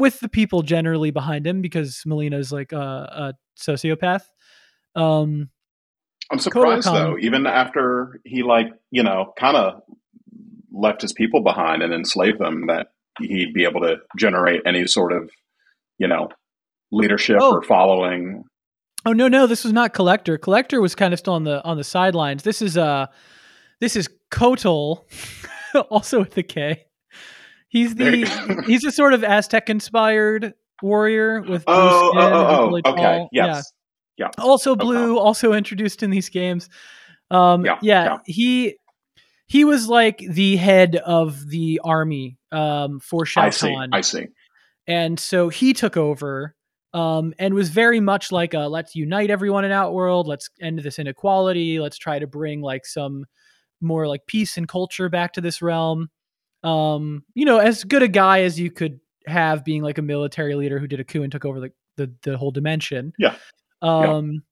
[0.00, 4.22] with the people generally behind him because Mileena's like a, a sociopath.
[4.96, 5.50] Um,
[6.32, 7.18] I'm surprised Khan- though.
[7.20, 9.82] Even after he like you know kind of
[10.72, 12.88] left his people behind and enslaved them, that
[13.20, 15.30] he'd be able to generate any sort of
[15.98, 16.28] you know
[16.92, 17.56] leadership Oh.
[17.56, 18.44] or following.
[19.06, 20.36] Oh no, no, this was not Collector.
[20.38, 22.42] Collector was kind of still on the on the sidelines.
[22.42, 23.06] This is uh
[23.80, 25.04] this is Kotal,
[25.90, 26.84] also with the K.
[27.70, 32.80] He's the he's a sort of Aztec inspired warrior with blue Oh, skin oh, oh,
[32.84, 33.28] oh, okay.
[33.32, 33.72] Yes.
[34.16, 34.28] Yeah.
[34.38, 36.68] Also blue, also introduced in these games.
[37.30, 38.18] Um, Yeah, yeah, yeah.
[38.26, 38.76] he
[39.46, 43.72] he was like the head of the army um, for Shao I see.
[43.72, 44.26] Kahn, I see.
[44.86, 46.54] and so he took over
[46.92, 50.98] um, and was very much like a let's unite everyone in Outworld, let's end this
[50.98, 53.26] inequality, let's try to bring like some
[53.80, 56.10] more like peace and culture back to this realm.
[56.62, 60.54] Um, you know, as good a guy as you could have being like a military
[60.54, 63.12] leader who did a coup and took over the the, the whole dimension.
[63.18, 63.36] Yeah.
[63.82, 64.42] Um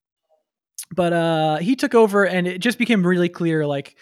[0.95, 3.97] but uh he took over and it just became really clear like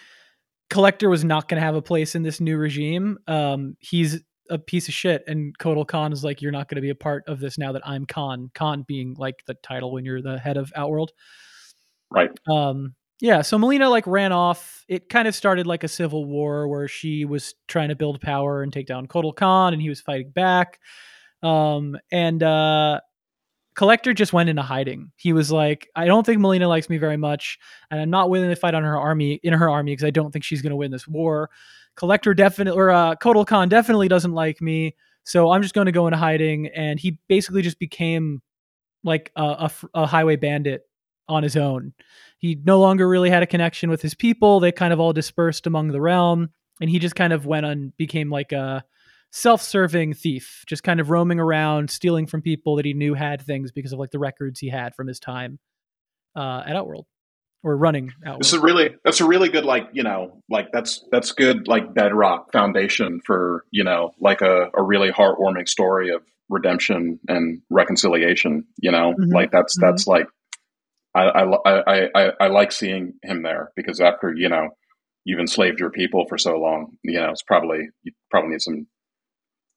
[0.69, 3.19] Collector was not going to have a place in this new regime.
[3.29, 6.83] Um he's a piece of shit and Kotal Khan is like you're not going to
[6.83, 8.51] be a part of this now that I'm Khan.
[8.55, 11.13] Khan being like the title when you're the head of Outworld.
[12.11, 12.31] Right.
[12.49, 14.85] Um yeah, so Mileena like ran off.
[14.89, 18.63] It kind of started like a civil war where she was trying to build power
[18.63, 20.81] and take down Kotal Khan and he was fighting back.
[21.43, 23.01] Um and uh
[23.75, 25.13] Collector just went into hiding.
[25.17, 27.59] He was like, I don't think Mileena likes me very much,
[27.91, 30.33] and I'm not willing to fight on her army in her army because I don't
[30.33, 31.51] think she's going to win this war.
[31.95, 35.93] Collector definitely, or uh, Kotal Khan definitely doesn't like me, so I'm just going to
[35.93, 36.69] go into hiding.
[36.69, 38.41] And he basically just became
[39.05, 40.83] like a a highway bandit
[41.29, 41.93] on his own.
[42.39, 44.61] He no longer really had a connection with his people.
[44.61, 47.93] They kind of all dispersed among the realm, and he just kind of went on,
[47.97, 48.85] became like a
[49.33, 53.73] self-serving thief, just kind of roaming around, stealing from people that he knew had things
[53.73, 55.59] because of like the records he had from his time
[56.37, 57.07] uh, at Outworld
[57.63, 58.43] or running Outworld.
[58.43, 61.95] This is really that's a really good like you know like that's that's good like
[61.95, 68.65] bedrock foundation for you know like a, a really heartwarming story of redemption and reconciliation.
[68.79, 69.81] You know, Mhm, like that's mhm.
[69.83, 70.29] that's like
[71.25, 74.69] I, I I I like seeing him there because after you know
[75.25, 78.87] you've enslaved your people for so long, you know it's probably you probably need some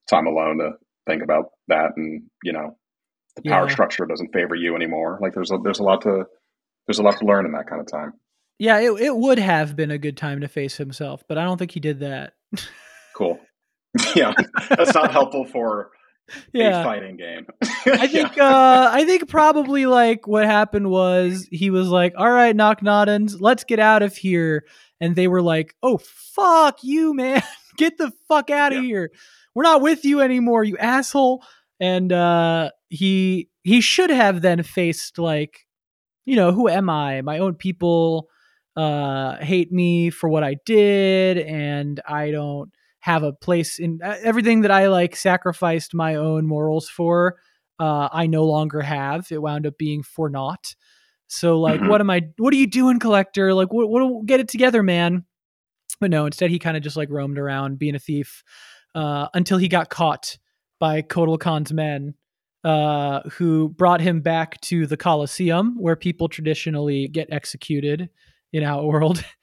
[0.10, 0.72] time alone to
[1.08, 2.78] think about that and you know
[3.36, 3.72] the power Yeah.
[3.74, 5.20] structure doesn't favor you anymore.
[5.22, 6.26] Like there's a, there's a lot to
[6.88, 8.14] there's a lot to learn in that kind of time.
[8.58, 11.58] yeah, it, it would have been a good time to face himself, but I don't
[11.58, 12.34] think he did that.
[13.16, 13.38] Cool.
[14.16, 14.34] yeah,
[14.70, 15.90] that's not helpful for
[16.54, 16.84] a yeah.
[16.84, 17.48] fighting game.
[17.86, 22.56] I think uh I think probably like what happened was he was like, "All right,
[22.56, 24.66] Naknadans, let's get out of here."
[25.02, 27.42] And they were like, "Oh fuck you, man.
[27.78, 28.88] Get the fuck out of Yeah.
[28.88, 29.12] here.
[29.56, 31.44] We're not with you anymore, you asshole."
[31.80, 35.66] And uh he he should have then faced like,
[36.26, 37.22] you know, who am I?
[37.22, 38.28] My own people
[38.76, 44.16] uh hate me for what I did and I don't have a place in uh,
[44.24, 47.38] everything that I like sacrificed my own morals for
[47.80, 49.32] uh, I no longer have.
[49.32, 50.76] It wound up being for naught.
[51.28, 51.88] So like, Mhm.
[51.88, 52.28] what am I?
[52.38, 53.54] What are you doing, collector?
[53.54, 53.90] Like, what?
[53.90, 54.26] What?
[54.26, 55.26] Get it together, man.
[56.02, 58.44] But no, instead he kind of just like roamed around being a thief
[58.96, 60.38] uh, until he got caught
[60.80, 62.16] by Kotal Khan's men,
[62.64, 68.10] uh, who brought him back to the Colosseum, where people traditionally get executed
[68.52, 69.24] in Outworld.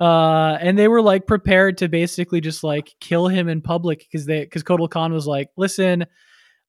[0.00, 4.26] Uh, and they were like prepared to basically just like kill him in public because
[4.26, 6.06] they because Kotal Khan was like, listen,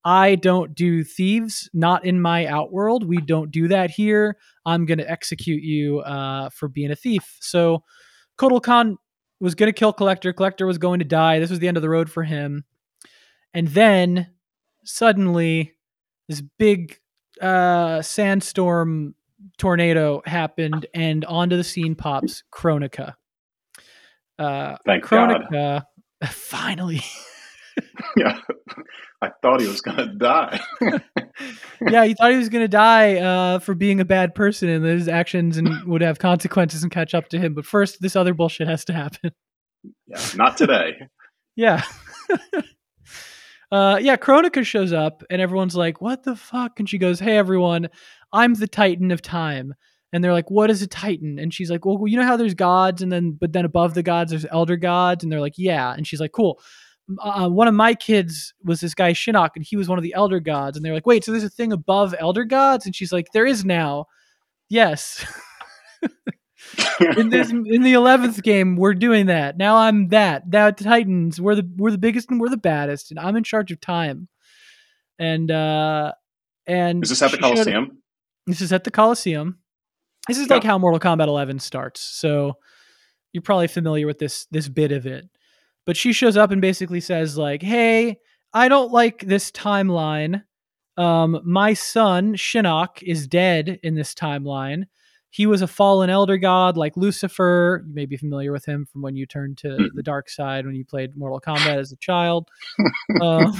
[0.03, 3.07] I don't do thieves, not in my outworld.
[3.07, 4.37] We don't do that here.
[4.65, 7.37] I'm gonna execute you uh, for being a thief.
[7.39, 7.83] So
[8.37, 8.97] Kotal Khan
[9.39, 10.33] was gonna kill Collector.
[10.33, 11.39] Collector was going to die.
[11.39, 12.63] This was the end of the road for him.
[13.53, 14.27] And then
[14.85, 15.73] suddenly,
[16.27, 16.99] this big
[17.41, 19.15] uh, sandstorm
[19.57, 23.15] tornado happened, and onto the scene pops Kronika.
[24.37, 25.83] Uh, Thank God.
[26.25, 27.01] Finally.
[28.17, 28.39] Yeah,
[29.21, 30.59] I thought he was gonna die.
[30.81, 34.97] yeah, he thought he was to die uh, for being a bad person, and that
[34.97, 37.53] his actions and would have consequences and catch up to him.
[37.53, 39.31] But first, this other bullshit has to happen.
[40.07, 40.97] yeah, not today.
[41.55, 41.83] Yeah.
[43.71, 47.37] uh, yeah, Kronika shows up, and everyone's like, "What the fuck?" And she goes, "Hey,
[47.37, 47.89] everyone,
[48.31, 49.75] I'm the Titan of Time."
[50.11, 52.53] And they're like, "What is a Titan?" And she's like, "Well, you know how there's
[52.53, 55.93] gods, and then but then above the gods there's elder gods." And they're like, "Yeah."
[55.93, 56.59] And she's like, "Cool."
[57.19, 60.13] Uh, one of my kids was this guy Shinnok, and he was one of the
[60.13, 60.77] elder gods.
[60.77, 63.45] And they're like, "Wait, so there's a thing above elder gods?" And she's like, "There
[63.45, 64.05] is now."
[64.69, 65.25] Yes.
[67.17, 69.57] in this in the eleventh game, we're doing that.
[69.57, 70.47] Now I'm that.
[70.47, 73.71] Now Titans, we're the we're the biggest and we're the baddest, and I'm in charge
[73.71, 74.27] of time.
[75.17, 76.13] And uh
[76.67, 78.01] and Is this at the Coliseum?
[78.51, 79.59] This is at the Coliseum.
[80.27, 80.55] This is Yeah.
[80.55, 82.01] like how Mortal Kombat 11 starts.
[82.01, 82.57] So
[83.33, 85.25] you're probably familiar with this this bit of it.
[85.85, 88.19] But she shows up and basically says like, "Hey,
[88.53, 90.43] I don't like this timeline.
[90.97, 94.85] Um, my son Shinnok is dead in this timeline.
[95.31, 97.83] He was a fallen elder god like Lucifer.
[97.87, 99.89] You may be familiar with him from when you turned to Mhm.
[99.93, 102.49] the dark side when you played Mortal Kombat as a child.
[103.21, 103.53] Um,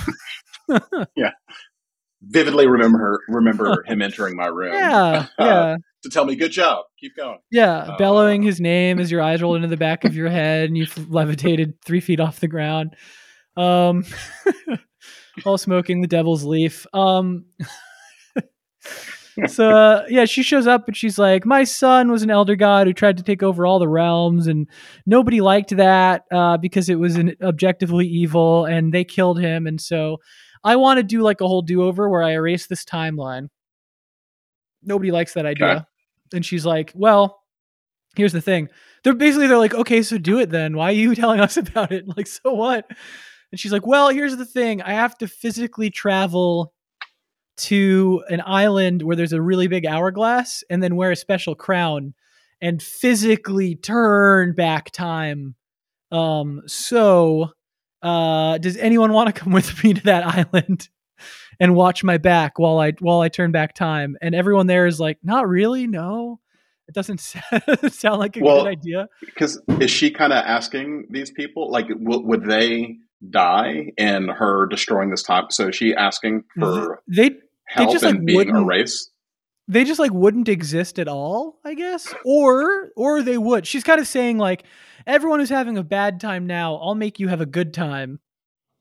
[2.21, 4.73] vividly remember her, remember him entering my room.
[4.73, 7.77] Yeah, uh, yeah, to tell me, "Good job, keep going." yeah.
[7.77, 10.77] uh, Bellowing his name as your eyes roll into the back of your head and
[10.77, 12.95] you've levitated three feet off the ground.
[13.58, 14.05] Um,
[15.43, 16.86] while smoking the devil's leaf.
[16.93, 17.45] Um,
[19.47, 22.88] so uh, yeah, she shows up and she's like, "My son was an elder god
[22.88, 24.67] who tried to take over all the realms, and
[25.05, 29.67] nobody liked that uh, because it was an objectively evil, and they killed him.
[29.67, 30.17] And so
[30.63, 33.50] I want to do like a whole do over where I erase this timeline.
[34.84, 35.86] Nobody likes that idea." Okay.
[36.34, 37.41] And she's like, "Well,
[38.15, 38.69] here's the thing.
[39.04, 40.76] They're basically they're like, okay, so do it then.
[40.76, 42.06] Why are you telling us about it?
[42.17, 42.86] Like, so what?"
[43.52, 44.82] And she's like, "Well, here's the thing.
[44.82, 46.74] I have to physically travel."
[47.60, 52.13] to an island where there's a really big hourglass and then wear a special crown
[52.62, 55.56] and physically turn back time.
[56.12, 57.52] Um, so
[58.01, 60.89] uh, does anyone want to come with me to that island
[61.59, 64.17] and watch my back while I while I turn back time?
[64.21, 66.39] And everyone there is like, not really, no.
[66.88, 67.19] It doesn't
[67.91, 69.09] sound like a Well, good idea.
[69.19, 72.95] Because is she kind of asking these people, like, w- would they
[73.29, 75.45] die in her destroying this time?
[75.51, 77.31] So is she asking for They
[77.67, 79.12] help just, in like, being erased?
[79.69, 82.13] They just like wouldn't exist at all, I guess.
[82.25, 83.67] Or or they would.
[83.67, 84.63] She's kind of saying like
[85.05, 88.19] everyone who's having a bad time now, I'll make you have a good time.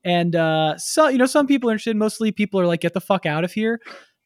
[0.03, 3.01] And uh so you know, some people are interested, mostly people are like, get the
[3.01, 3.79] fuck out of here.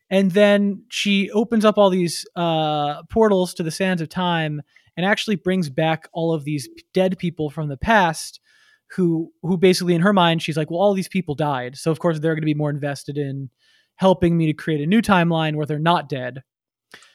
[0.10, 4.62] And then she opens up all these uh portals to the sands of time
[4.96, 8.40] and actually brings back all of these dead people from the past
[8.92, 11.98] who who basically in her mind she's like well all these people died so of
[11.98, 13.50] course they're going to be more invested in
[13.96, 16.44] helping me to create a new timeline where they're not dead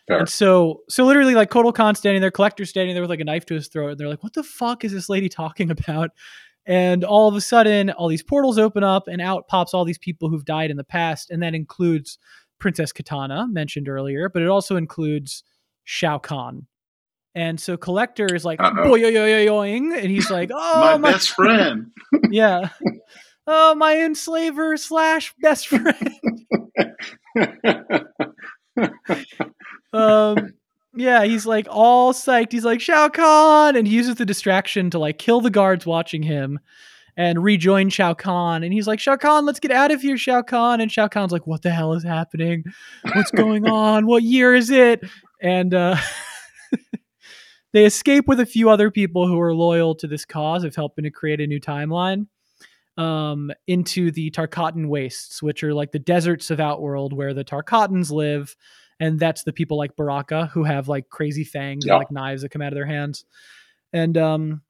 [0.08, 0.20] Fair.
[0.20, 3.24] and so, so literally, like Kotal Khan standing there, Collector standing there with like a
[3.24, 6.10] knife to his throat, and they're like, "What the fuck is this lady talking about?"
[6.66, 9.98] And all of a sudden, all these portals open up, and out pops all these
[9.98, 12.18] people who've died in the past, and that includes
[12.58, 15.44] Princess Kitana mentioned earlier, but it also includes
[15.84, 16.66] Shao Kahn.
[17.34, 21.12] And so Collector is like, boy, yo, yo, yo, yoing, and he's like, oh, my,
[21.12, 21.92] best friend.
[22.30, 22.70] yeah,
[23.46, 26.14] oh, my enslaver slash best friend.
[29.92, 30.54] Um
[30.94, 32.52] yeah he's like all psyched.
[32.52, 33.76] He's like shao kahn!
[33.76, 36.58] And he uses the distraction to like kill the guards watching him
[37.16, 38.62] and rejoin shao kahn.
[38.62, 40.80] And he's like shao kahn let's get out of here shao kahn!
[40.80, 42.64] And shao kahn's like what the hell is happening?
[43.14, 44.06] What's going on?
[44.06, 45.02] What year is it?
[45.40, 45.96] And uh
[47.72, 51.04] they escape with a few other people who are loyal to this cause of helping
[51.04, 52.26] to create a new timeline
[52.98, 58.10] um, into the Tarkatan wastes, which are like the deserts of Outworld where the Tarkatans
[58.10, 58.56] live,
[59.00, 61.94] and that's the people like Baraka who have like crazy fangs Yeah.
[61.94, 63.24] and like knives that come out of their hands.
[63.92, 64.62] And um,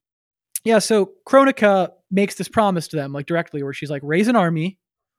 [0.64, 4.36] yeah, so Kronika makes this promise to them like directly, where she's like, raise an
[4.36, 4.78] army,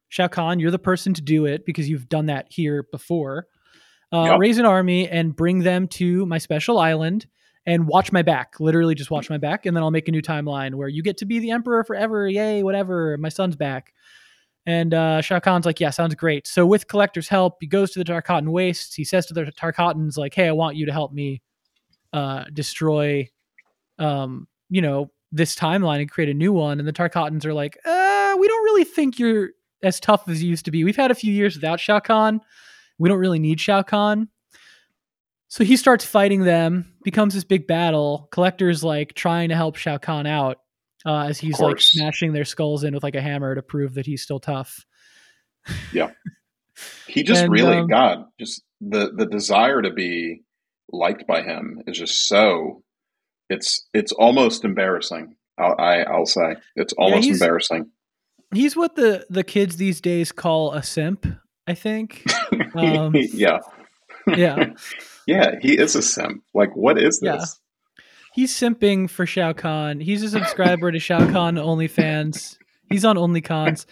[0.09, 3.47] Shao Kahn, you're the person to do it because you've done that here before.
[4.11, 4.37] Uh.
[4.39, 7.27] Raise an army and bring them to my special island
[7.65, 8.59] and watch my back.
[8.59, 11.17] Literally, just watch my back, and then I'll make a new timeline where you get
[11.17, 12.27] to be the emperor forever.
[12.27, 13.17] Yay, whatever.
[13.19, 13.93] My son's back.
[14.69, 16.45] And uh, Shao Kahn's like, yeah, sounds great.
[16.45, 18.93] So with Collector's help, he goes to the Tarkatan Wastes.
[18.93, 21.41] He says to the Tarkatans, like, hey, I want you to help me
[22.13, 23.27] uh, destroy,
[23.97, 26.77] um, you know, this timeline and create a new one.
[26.77, 29.49] And the Tarkatans are like, uh, we don't really think you're
[29.81, 30.83] as tough as you used to be.
[30.83, 32.39] We've had a few years without Shao Kahn.
[32.99, 34.29] We don't really need Shao Kahn.
[35.47, 38.27] So he starts fighting them, becomes this big battle.
[38.31, 40.59] Collector's like trying to help Shao Kahn out
[41.05, 44.05] uh, as he's like smashing their skulls in with like a hammer to prove that
[44.05, 44.85] he's still tough.
[45.93, 46.11] Yeah,
[47.07, 50.41] he just And, really, um, God, just the the desire to be
[50.91, 52.83] liked by him is just so.
[53.49, 55.35] It's it's almost embarrassing.
[55.57, 57.91] I'll, I, I'll say it's almost he's- embarrassing.
[58.53, 61.25] He's what the the kids these days call a simp,
[61.67, 62.23] I think.
[62.75, 63.59] Um, yeah,
[64.27, 64.65] yeah.
[65.27, 66.43] yeah, he is a simp.
[66.53, 67.37] Like, what is Yeah.
[67.37, 67.59] this?
[68.39, 69.99] He's simping for Shao Kahn.
[69.99, 72.55] He's a subscriber to Shao Kahn OnlyFans.
[72.89, 73.85] He's on OnlyCons.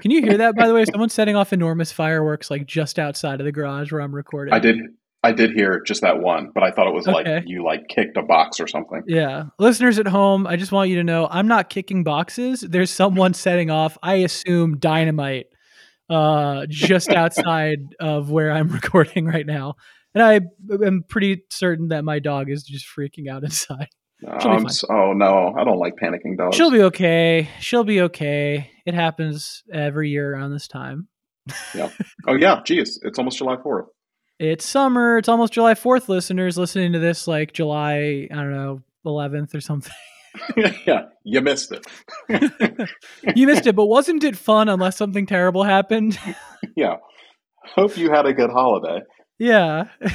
[0.00, 0.84] Can you hear that by the way?
[0.86, 4.52] Someone's setting off enormous fireworks like just outside of the garage where I'm recording.
[4.54, 4.76] I did,
[5.22, 7.36] I did hear just that one, but I thought it was Okay.
[7.36, 9.04] like you like kicked a box or something.
[9.06, 9.44] Yeah.
[9.60, 12.62] Listeners at home, I just want you to know I'm not kicking boxes.
[12.62, 15.46] There's someone setting off, I assume, dynamite
[16.10, 19.76] uh, just outside of where I'm recording right now.
[20.14, 20.40] And I
[20.84, 23.88] am pretty certain that my dog is just freaking out inside.
[24.26, 26.56] Um, so- oh no, I don't like panicking dogs.
[26.56, 27.48] She'll be okay.
[27.60, 28.70] She'll be okay.
[28.86, 31.08] It happens every year around this time.
[31.74, 31.90] Yeah.
[32.28, 33.86] Oh yeah, geez, it's almost July Fourth.
[34.38, 35.18] It's summer.
[35.18, 39.60] It's almost July 4th, listeners listening to this like July, I don't know, 11th or
[39.60, 39.92] something.
[40.86, 41.86] yeah, you missed it.
[43.36, 46.18] you missed it, but wasn't it fun unless something terrible happened?
[46.74, 46.96] yeah.
[47.76, 49.00] Hope you had a good holiday.
[49.38, 49.88] Yeah.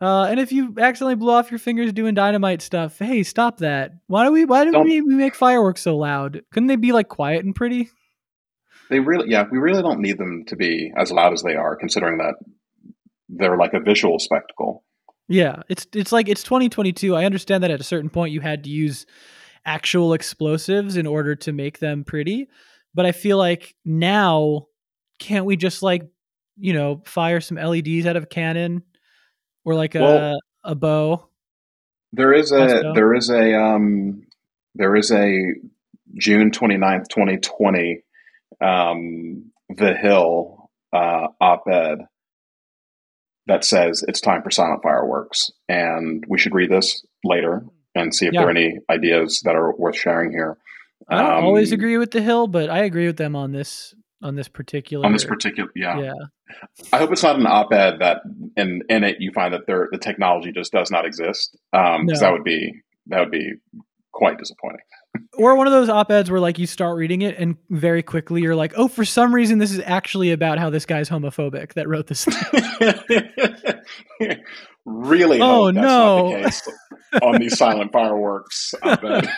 [0.00, 3.92] Uh, and if you accidentally blow off your fingers doing dynamite stuff, hey, stop that.
[4.06, 4.44] Why do we?
[4.44, 6.42] Why do we, we make fireworks so loud?
[6.52, 7.90] Couldn't they be like quiet and pretty?
[8.90, 11.74] They really, yeah, we really don't need them to be as loud as they are,
[11.74, 12.34] considering that
[13.28, 14.84] they're like a visual spectacle.
[15.26, 17.16] Yeah, it's it's like it's 2022.
[17.16, 19.04] I understand that at a certain point you had to use
[19.66, 22.48] actual explosives in order to make them pretty,
[22.94, 24.68] but I feel like now
[25.18, 26.08] can't we just like
[26.58, 28.82] you know fire some LEDs out of a cannon
[29.64, 31.28] or like a Well- a bow?
[32.12, 34.22] There is a there is a um
[34.74, 35.54] there is a
[36.16, 38.02] June 29th, 2020
[38.60, 41.98] um The Hill uh op-ed
[43.46, 48.26] that says it's time for silent fireworks and we should read this later and see
[48.26, 50.56] if there are any ideas that are worth sharing here.
[51.08, 53.94] I don't always Um, agree with the Hill, but I agree with them on this
[54.22, 56.00] on this particular on this particular yeah.
[56.00, 56.12] yeah.
[56.92, 58.22] I hope it's not an op-ed that
[58.56, 61.56] in in it you find that there the technology just does not exist.
[61.72, 62.26] Um 'cause No.
[62.26, 62.72] that would be
[63.06, 63.52] that would be
[64.12, 64.80] quite disappointing.
[65.36, 68.56] Or one of those op-eds where like you start reading it and very quickly you're
[68.56, 72.06] like, "Oh, for some reason this is actually about how this guy's homophobic that wrote
[72.08, 72.26] this."
[74.84, 76.30] really Oh, that's no.
[76.30, 76.68] not the case
[77.22, 78.74] on these silent fireworks.
[78.82, 79.28] op-ed.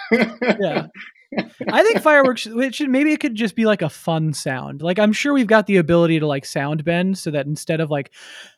[0.60, 0.86] yeah.
[1.68, 4.82] I think fireworks it should maybe it could just be like a fun sound.
[4.82, 7.90] Like I'm sure we've got the ability to like sound bend so that instead of
[7.90, 8.12] like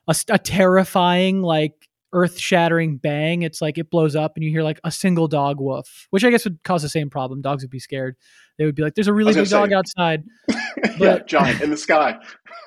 [0.08, 4.90] a terrifying like earth-shattering bang, it's like it blows up and you hear like a
[4.90, 7.40] single dog woof, which I guess would cause the same problem.
[7.40, 8.16] Dogs would be scared.
[8.58, 10.24] They would be like, "There's a really big gonna dog say- outside."
[10.98, 12.18] yeah, giant in the sky.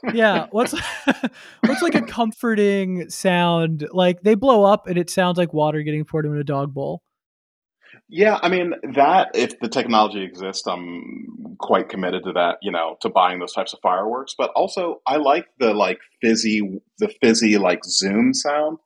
[0.13, 0.73] yeah what's
[1.65, 6.03] what's like a comforting sound like they blow up and it sounds like water getting
[6.05, 7.01] poured into a dog bowl
[8.07, 12.57] Yeah, I mean that if the technology exists, I'm quite committed to that.
[12.61, 14.35] You know, to buying those types of fireworks.
[14.37, 18.77] But also, I like the like fizzy, the fizzy like zoom sound.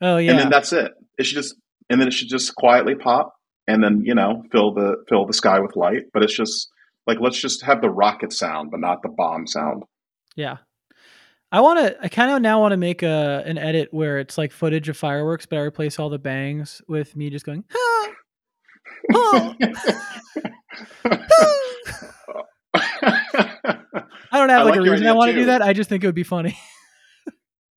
[0.00, 0.30] oh yeah.
[0.30, 0.92] and then that's it.
[1.18, 1.56] It should just
[1.90, 3.34] and then it should just quietly pop
[3.66, 6.04] and then you know fill the fill the sky with light.
[6.14, 6.68] But it's just
[7.06, 9.82] like let's just have the rocket sound, but not the bomb sound.
[10.36, 10.58] yeah
[11.50, 14.38] i want to i kind of now want to make a an edit where it's
[14.38, 18.01] like footage of fireworks but i replace all the bangs with me just going "Ah,
[19.10, 19.54] i
[24.38, 26.04] don't have I like, like a reason i want to do that i just think
[26.04, 26.56] it would be funny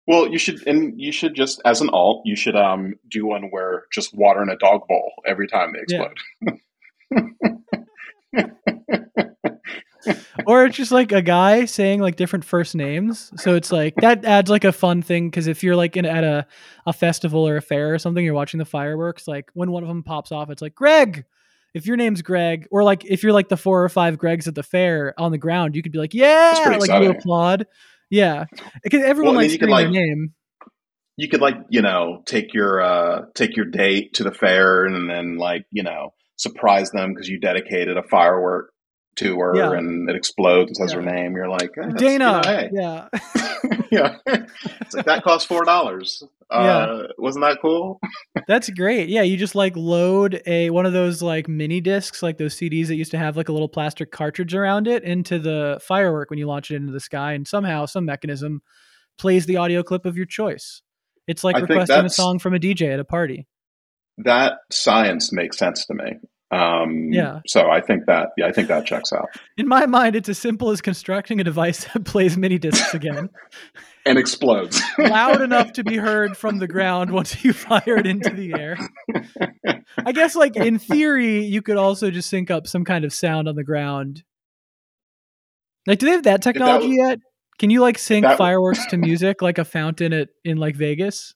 [0.07, 3.49] well, you should and you should just as an alt, you should um do one
[3.49, 6.13] where just water in a dog bowl every time they explode.
[8.33, 8.45] Yeah.
[10.47, 13.31] or it's just like a guy saying like different first names.
[13.37, 16.23] So it's like that adds like a fun thing because if you're like in at
[16.23, 16.47] a
[16.85, 19.27] a festival or a fair or something, you're watching the fireworks.
[19.27, 21.25] Like when one of them pops off, it's like Greg.
[21.73, 24.55] If your name's Greg, or like if you're like the four or five Gregs at
[24.55, 27.67] the fair on the ground, you could be like, yeah, like you applaud.
[28.09, 28.45] Yeah,
[28.83, 30.33] because everyone Well, likes then you could, hearing their name.
[31.17, 35.09] you could like you know take your uh take your date to the fair and
[35.09, 38.71] then like you know surprise them because you dedicated a firework
[39.17, 39.71] to her Yeah.
[39.73, 40.99] and it explodes and says Yeah.
[41.01, 42.11] her name you're like Dana.
[42.11, 42.69] you know, hey.
[42.71, 43.07] Yeah.
[43.91, 47.99] yeah it's like that cost four dollars uh wasn't that cool
[48.47, 49.09] That's great.
[49.09, 52.87] Yeah, you just like load a one of those like mini discs, like those CDs
[52.87, 56.37] that used to have like a little plastic cartridge around it into the firework when
[56.37, 58.61] you launch it into the sky, and somehow some mechanism
[59.17, 60.83] plays the audio clip of your choice.
[61.27, 63.47] It's like I requesting a song from a DJ at a party.
[64.19, 66.11] that science makes sense to me
[66.51, 67.39] um Yeah.
[67.47, 69.27] so i think that yeah i think that checks out
[69.57, 73.29] In my mind, it's as simple as constructing a device that plays mini discs again,
[74.05, 78.29] and explodes loud enough to be heard from the ground once you fire it into
[78.29, 78.77] the air.
[80.05, 83.47] I guess, like in theory, you could also just sync up some kind of sound
[83.49, 84.23] on the ground.
[85.87, 87.19] Like, do they have that technology was- yet?
[87.57, 90.75] Can you like sync that was- fireworks to music like a fountain at in like
[90.75, 91.33] Vegas?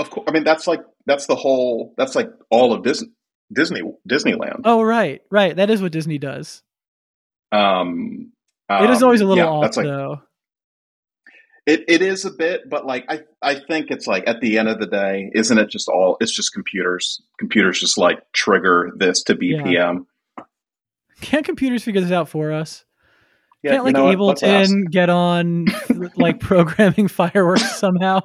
[0.00, 3.06] of course i mean that's like that's the whole that's like all of disney
[3.52, 5.54] disney disneyland Oh, right, right.
[5.56, 6.62] That is what Disney does.
[7.52, 8.32] um
[8.70, 10.22] it is um, always a little yeah, off, like though.
[11.66, 14.68] It it is a bit, but like I I think it's like at the end
[14.68, 16.16] of the day, isn't it just all?
[16.20, 17.22] It's just computers.
[17.38, 20.06] Computers just like trigger this to BPM.
[21.20, 22.84] Can't computers figure this out for us?
[23.62, 24.18] Yeah, Can't like you know what?
[24.18, 24.70] Let's ask.
[24.70, 25.66] Ableton get on
[26.16, 28.20] like programming fireworks somehow?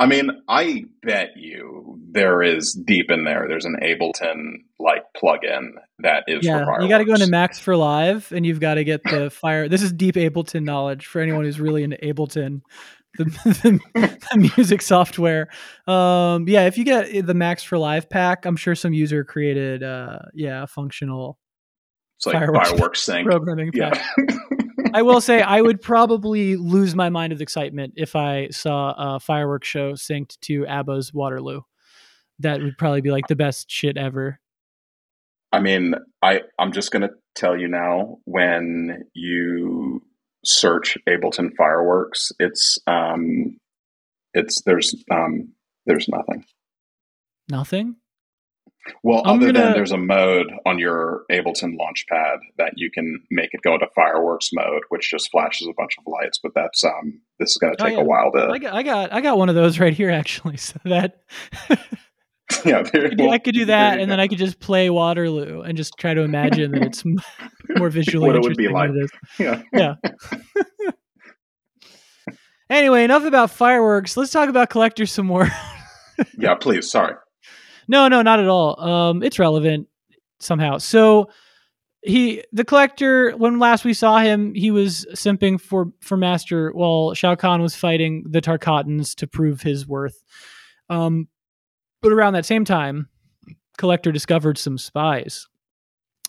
[0.00, 3.44] I mean, I bet you there is deep in there.
[3.48, 7.76] There's an Ableton like plugin that is yeah, you got to go into Max for
[7.76, 9.68] Live, and you've got to get the fire.
[9.68, 12.62] This is deep Ableton knowledge for anyone who's really into Ableton,
[13.18, 13.24] the,
[13.94, 15.48] the, the music software.
[15.86, 19.82] Um, yeah, if you get the Max for Live pack, I'm sure some user created,
[19.82, 21.38] uh, yeah, functional
[22.18, 23.26] It's like fireworks- fireworks, sync.
[23.26, 24.02] programming pack.
[24.18, 24.36] Yeah.
[24.94, 29.20] I will say I would probably lose my mind with excitement if I saw a
[29.20, 31.62] fireworks show synced to ABBA's Waterloo.
[32.38, 34.40] That would probably be like the best shit ever.
[35.52, 38.18] I mean, I I'm just gonna tell you now.
[38.24, 40.02] When you
[40.44, 43.58] search Ableton fireworks, it's um,
[44.32, 45.52] it's there's um,
[45.86, 46.44] there's nothing.
[47.48, 47.96] Nothing.
[49.02, 53.20] Well, I'm other gonna- than there's a mode on your Ableton Launchpad that you can
[53.30, 56.38] make it go into fireworks mode, which just flashes a bunch of lights.
[56.42, 58.02] But that's um, this is going to Oh, take yeah.
[58.02, 58.58] a while I to.
[58.58, 60.56] got, I got, I got one of those right here actually.
[60.58, 61.20] So that
[62.64, 65.94] yeah, there, I could do that, and then I could just play Waterloo and just
[65.98, 67.04] try to imagine that it's
[67.76, 68.90] more visually What it would be like.
[69.38, 69.62] yeah.
[69.72, 69.94] Yeah.
[72.68, 74.16] Anyway, enough about fireworks.
[74.16, 75.48] Let's talk about collectors some more.
[76.38, 76.90] yeah, please.
[76.90, 77.14] Sorry.
[77.90, 78.80] No, no, not at all.
[78.80, 79.88] Um, it's relevant
[80.38, 80.78] somehow.
[80.78, 81.28] So
[82.02, 87.14] he, the collector, when last we saw him, he was simping for for Master while
[87.14, 90.22] Shao Kahn was fighting the Tarkatans to prove his worth.
[90.88, 91.26] Um,
[92.00, 93.08] but around that same time,
[93.76, 95.48] collector discovered some spies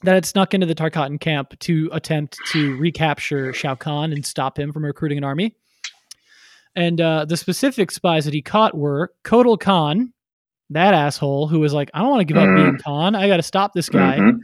[0.01, 4.57] that had snuck into the Tarkatan camp to attempt to recapture Shao Kahn and stop
[4.57, 5.55] him from recruiting an army.
[6.75, 10.11] And uh, the specific spies that he caught were Kotal Khan,
[10.71, 12.55] that asshole who was like, I don't want to give up Mhm.
[12.55, 13.15] being Khan.
[13.15, 14.17] I got to stop this guy.
[14.17, 14.39] Mhm.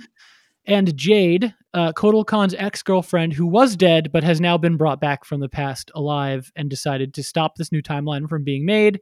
[0.66, 5.00] And Jade, uh, Kotal Khan's ex girlfriend, who was dead but has now been brought
[5.00, 9.00] back from the past alive and decided to stop this new timeline from being made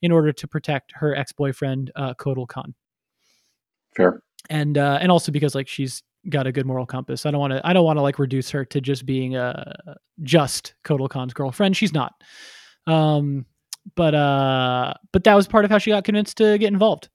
[0.00, 2.74] in order to protect her ex boyfriend, uh, Kotal Khan.
[3.96, 4.22] Fair.
[4.48, 7.26] And uh, and also because like she's got a good moral compass.
[7.26, 9.96] I don't want to I don't want to like reduce her to just being a
[10.22, 11.76] just Kotal Khan's girlfriend.
[11.76, 12.12] She's not.
[12.86, 13.44] Um,
[13.94, 17.08] but uh, but that was part of how she got convinced to get involved.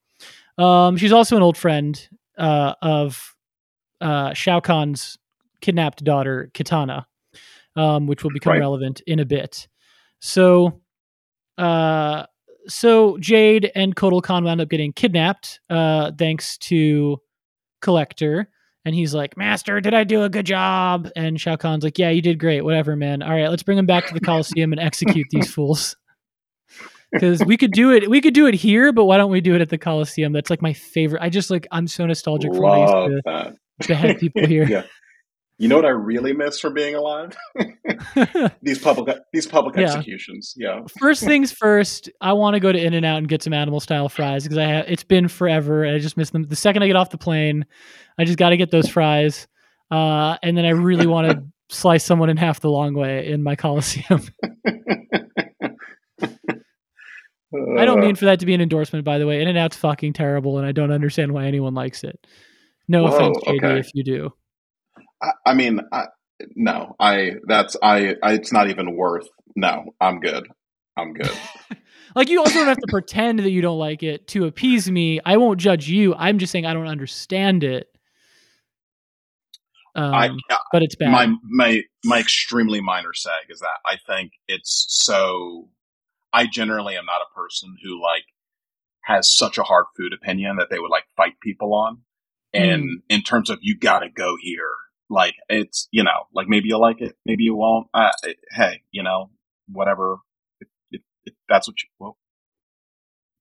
[0.58, 2.08] Um, she's also an old friend
[2.38, 3.36] uh, of
[4.02, 5.18] uh, Shao Kahn's
[5.62, 7.06] kidnapped daughter, Kitana,
[7.76, 8.60] um, which will become Right.
[8.60, 9.68] relevant in a bit.
[10.20, 10.82] So,
[11.58, 12.26] uh,
[12.68, 17.18] so Jade and Kotal Khan wound up getting kidnapped, uh, thanks to
[17.82, 18.50] Collector.
[18.86, 21.10] And he's like, Master, did I do a good job?
[21.16, 22.62] And Shao Kahn's like, Yeah, you did great.
[22.66, 23.22] Whatever, man.
[23.22, 25.96] All right, let's bring him back to the Coliseum and execute these fools.
[27.14, 29.54] Because we could do it, we could do it here, but why don't we do
[29.56, 30.34] it at the Coliseum?
[30.34, 31.22] That's like my favorite.
[31.22, 33.56] I just like I'm so nostalgic for when I Love used that.
[33.82, 34.66] to behead people here.
[34.68, 34.84] yeah.
[35.60, 37.38] You know what I really miss from being alive?
[38.64, 39.84] these public these public Yeah.
[39.84, 40.56] executions.
[40.58, 40.82] Yeah.
[41.00, 43.80] first things first, I want to go to In and Out and get some animal
[43.80, 46.44] style fries because I have it's been forever and I just miss them.
[46.44, 47.66] The second I get off the plane,
[48.18, 49.48] I just got to get those fries,
[49.92, 51.44] uh, and then I really want to
[51.76, 54.22] slice someone in half the long way in my Coliseum.
[57.78, 59.42] I don't Uh, mean for that to be an endorsement, by the way.
[59.42, 62.26] In and Out's fucking terrible, and I don't understand why anyone likes it.
[62.88, 63.80] No Whoa, offense, JD, okay.
[63.80, 64.30] if you do.
[65.22, 66.06] I, I mean, I,
[66.56, 68.34] no, I that's I, I.
[68.34, 69.28] It's not even worth.
[69.56, 70.48] No, I'm good.
[70.98, 71.32] I'm good.
[72.16, 75.20] Like you also don't have to pretend that you don't like it to appease me.
[75.26, 76.14] I won't judge you.
[76.14, 77.88] I'm just saying I don't understand it.
[79.96, 80.30] Um, I
[80.72, 81.12] but it's bad.
[81.12, 85.70] my my my extremely minor sag is that I think it's so.
[86.34, 88.24] I generally am not a person who like
[89.02, 92.00] has such a hard food opinion that they would like fight people on.
[92.54, 92.88] And Hmm.
[93.10, 94.70] in terms of you got to go here,
[95.10, 97.88] like it's you know like maybe you'll like it, maybe you won't.
[97.94, 99.30] Uh, it- hey, you know
[99.72, 100.18] whatever.
[100.60, 101.90] If, if, if that's what you.
[102.00, 102.18] Well,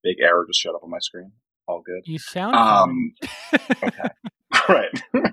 [0.03, 1.33] big error just showed up on my screen.
[1.69, 2.03] All good.
[2.05, 2.57] you sound.
[2.57, 3.15] Um.
[3.83, 4.09] okay.
[4.69, 5.03] Right.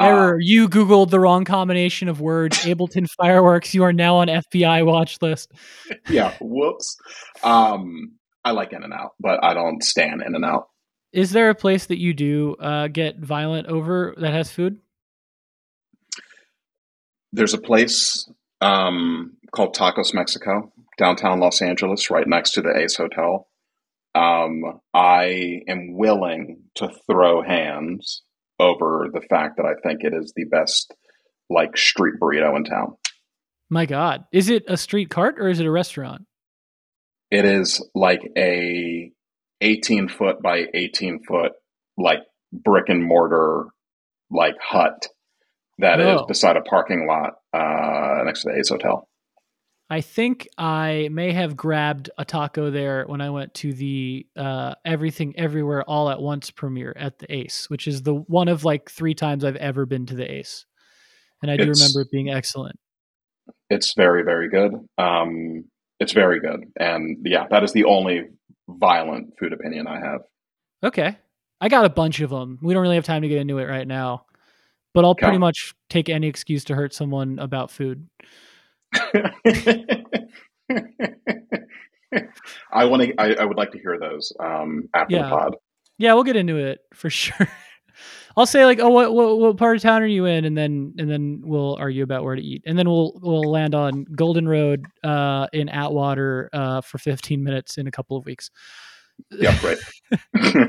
[0.00, 0.38] error.
[0.38, 2.58] you googled the wrong combination of words.
[2.58, 3.74] Ableton fireworks.
[3.74, 5.52] You are now on FBI watch list.
[6.10, 6.34] yeah.
[6.40, 6.96] Whoops.
[7.42, 8.12] Um,
[8.44, 10.68] I like In and Out, but I don't stand In and Out.
[11.12, 14.78] Is there a place that you do uh, get violent over that has food?
[17.32, 18.28] There's a place
[18.60, 23.48] um, called Tacos Mexico, downtown Los Angeles, right next to the Ace Hotel.
[24.14, 28.22] Um, I am willing to throw hands
[28.58, 30.94] over the fact that I think it is the best,
[31.50, 32.96] like street burrito in town.
[33.70, 36.22] My God, is it a street cart or is it a restaurant?
[37.30, 39.10] It is like a
[39.60, 41.52] 18 foot by 18 foot,
[41.98, 42.20] like
[42.52, 43.66] brick and mortar,
[44.30, 45.08] like hut
[45.78, 46.26] that is Oh.
[46.26, 49.08] beside a parking lot uh, next to the Ace Hotel.
[49.88, 54.74] I think I may have grabbed a taco there when I went to the uh,
[54.84, 58.90] Everything Everywhere All at Once premiere at the Ace, which is the one of like
[58.90, 60.66] three times I've ever been to the Ace,
[61.40, 62.76] and I do It's- remember it being excellent.
[63.70, 64.74] It's very, very good.
[64.98, 65.64] Um,
[66.00, 66.64] it's very good.
[66.80, 68.24] And yeah, that is the only
[68.68, 70.20] violent food opinion I have.
[70.84, 71.16] Okay,
[71.60, 72.58] I got a bunch of them.
[72.60, 74.26] We don't really have time to get into it right now,
[74.94, 75.26] but I'll Okay.
[75.26, 78.08] pretty much take any excuse to hurt someone about food.
[82.72, 83.14] I want to.
[83.18, 85.22] I, I would like to hear those um, after Yeah.
[85.22, 85.56] the pod.
[85.98, 87.48] Yeah, we'll get into it for sure.
[88.36, 90.94] I'll say like, oh, what, what what part of town are you in, and then
[90.98, 94.46] and then we'll argue about where to eat, and then we'll we'll land on Golden
[94.46, 98.50] Road uh, in Atwater uh, for 15 minutes in a couple of weeks.
[99.30, 99.78] Yeah, great.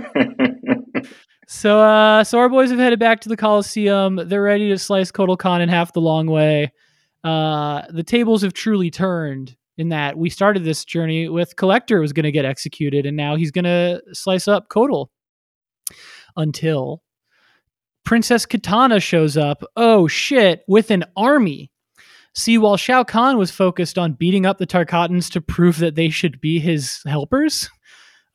[1.49, 4.17] So uh, so our boys have headed back to the Coliseum.
[4.27, 6.73] They're ready to slice Kotal Khan in half the long way.
[7.27, 12.13] Uh, the tables have truly turned in that we started this journey with Collector was
[12.13, 15.07] going to get executed, and now he's going to slice up Kotal
[16.37, 17.03] until
[18.05, 19.61] Princess Kitana shows up.
[19.75, 20.63] Oh shit!
[20.69, 21.69] With an army.
[22.33, 26.07] See, while Shao Kahn was focused on beating up the Tarkatans to prove that they
[26.07, 27.69] should be his helpers,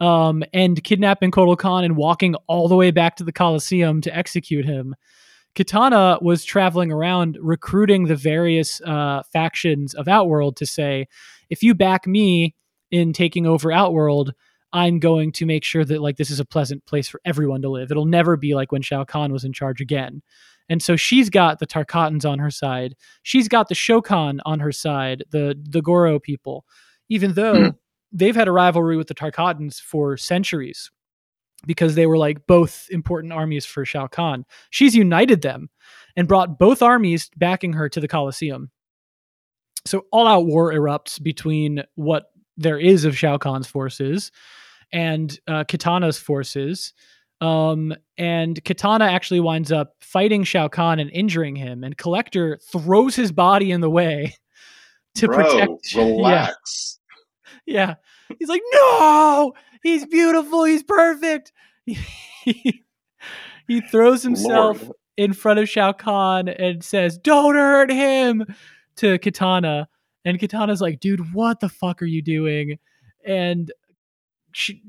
[0.01, 4.15] um, and kidnapping Kotal Khan and walking all the way back to the Coliseum to
[4.15, 4.95] execute him,
[5.55, 11.07] Kitana was traveling around recruiting the various uh, factions of Outworld to say,
[11.51, 12.55] if you back me
[12.91, 14.33] in taking over Outworld,
[14.73, 17.69] I'm going to make sure that like this is a pleasant place for everyone to
[17.69, 17.91] live.
[17.91, 20.23] It'll never be like when Shao Kahn was in charge again.
[20.71, 22.95] And so she's got the Tarkatans on her side.
[23.23, 26.65] She's got the Shokan on her side, the the Goro people,
[27.11, 27.69] even though Hmm.
[28.11, 30.91] they've had a rivalry with the Tarkatans for centuries
[31.67, 34.45] because they were like both important armies for Shao Kahn.
[34.71, 35.71] She's united them
[36.17, 38.71] and brought both armies backing her to the Colosseum.
[39.85, 44.31] So all out war erupts between what there is of Shao Kahn's forces
[44.93, 46.93] and uh, Kitana's forces.
[47.41, 53.17] Um, and Kitana actually winds up fighting Shao Kahn and injuring him, and Collector throws
[53.17, 54.37] his body in the way
[55.17, 55.73] to Bro, protect.
[55.93, 57.01] Yeah, relax.
[57.67, 57.95] yeah.
[58.39, 59.53] He's like, no,
[59.83, 61.53] he's beautiful, he's perfect.
[61.85, 62.83] he
[63.69, 64.97] he throws himself Lord.
[65.17, 68.45] in front of Shao Kahn and says, "Don't hurt him,"
[68.97, 69.87] to Kitana,
[70.25, 72.79] and Kitana's like, "Dude, what the fuck are you doing?"
[73.25, 73.73] And
[74.53, 74.83] she,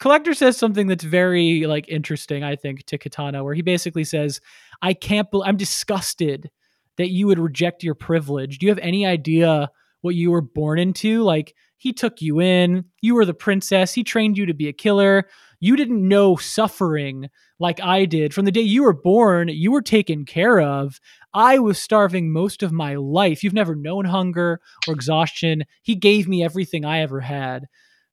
[0.00, 4.40] Collector says something that's very like interesting, I think, to Kitana, where he basically says,
[4.82, 5.30] "I can't.
[5.30, 6.50] Be- I'm disgusted
[6.96, 8.58] that you would reject your privilege.
[8.58, 9.70] Do you have any idea
[10.00, 11.22] what you were born into?
[11.22, 12.84] Like." He took you in.
[13.00, 13.94] You were the princess.
[13.94, 15.26] He trained you to be a killer.
[15.60, 18.32] You didn't know suffering like I did.
[18.34, 21.00] From the day you were born, you were taken care of.
[21.34, 23.42] I was starving most of my life.
[23.42, 25.64] You've never known hunger or exhaustion.
[25.82, 27.66] He gave me everything I ever had,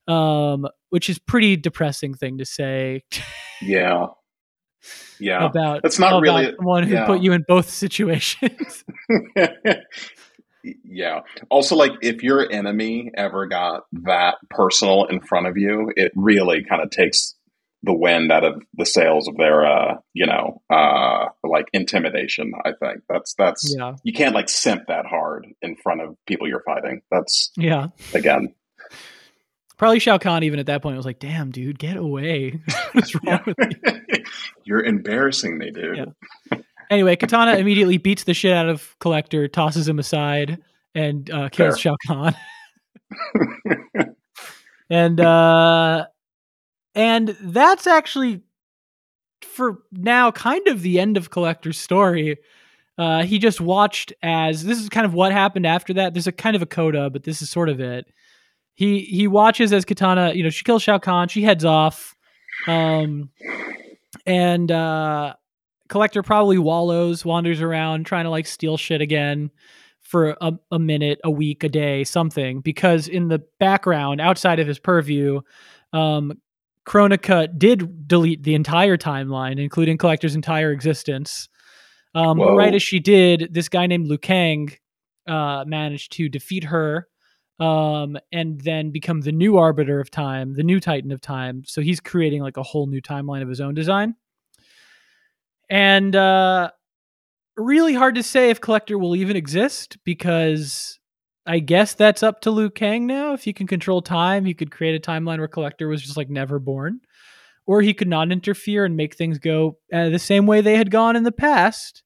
[0.08, 3.04] um, which is pretty depressing thing to say
[3.62, 4.08] Yeah.
[5.20, 5.46] Yeah.
[5.46, 5.82] about.
[5.82, 7.06] That's not about really- someone who yeah.
[7.06, 8.84] put you in both situations.
[10.84, 11.22] yeah.
[11.50, 16.64] Also, like if your enemy ever got that personal in front of you, it really
[16.64, 17.36] kind of takes
[17.84, 22.54] the wind out of the sails of their, uh, you know, uh, like intimidation.
[22.64, 26.48] I think that's that's yeah, you can't like simp that hard in front of people
[26.48, 27.02] you're fighting.
[27.12, 27.88] That's yeah.
[28.14, 28.54] again,
[29.78, 32.62] Probably Shao Kahn even at that point was like, "Damn, dude, get away!
[32.94, 33.40] What's wrong yeah.
[33.46, 34.24] with you?"
[34.64, 35.98] you're embarrassing me, dude.
[35.98, 36.58] Yeah.
[36.90, 40.62] Anyway, Kitana immediately beats the shit out of Collector, tosses him aside,
[40.94, 41.94] and uh, kills Fair.
[41.94, 42.36] Shao Kahn.
[44.90, 46.06] and uh,
[46.94, 48.42] and that's actually
[49.42, 52.38] for now kind of the end of Collector's story.
[52.98, 56.14] Uh, he just watched as this is kind of what happened after that.
[56.14, 58.06] There's a kind of a coda, but this is sort of it.
[58.74, 62.16] He he watches as Kitana, you know, she kills Shao Kahn, she heads off,
[62.68, 63.30] um,
[64.26, 65.34] and uh,
[65.90, 69.52] Collector probably wallows, wanders around, trying to like steal shit again
[70.02, 72.62] for a, a minute, a week, a day, something.
[72.62, 75.42] Because in the background, outside of his purview,
[75.94, 76.34] um,
[76.88, 81.50] Kronika did delete the entire timeline, including Collector's entire existence.
[82.14, 84.72] Um, but right as she did, this guy named Liu Kang
[85.28, 87.08] uh, managed to defeat her
[87.60, 91.64] um, and then become the new arbiter of time, the new titan of time.
[91.66, 94.16] So he's creating like a whole new timeline of his own design.
[95.70, 96.72] And uh,
[97.58, 101.00] really hard to say if Collector will even exist because
[101.46, 103.34] I guess that's up to Liu Kang now.
[103.34, 106.30] If he can control time, he could create a timeline where Collector was just like
[106.30, 107.02] never born.
[107.68, 110.92] Or he could not interfere and make things go uh, the same way they had
[110.92, 112.04] gone in the past.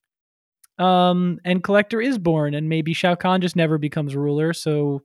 [0.78, 5.02] Um, and Collector is born, and maybe Shao Kahn just never becomes ruler, so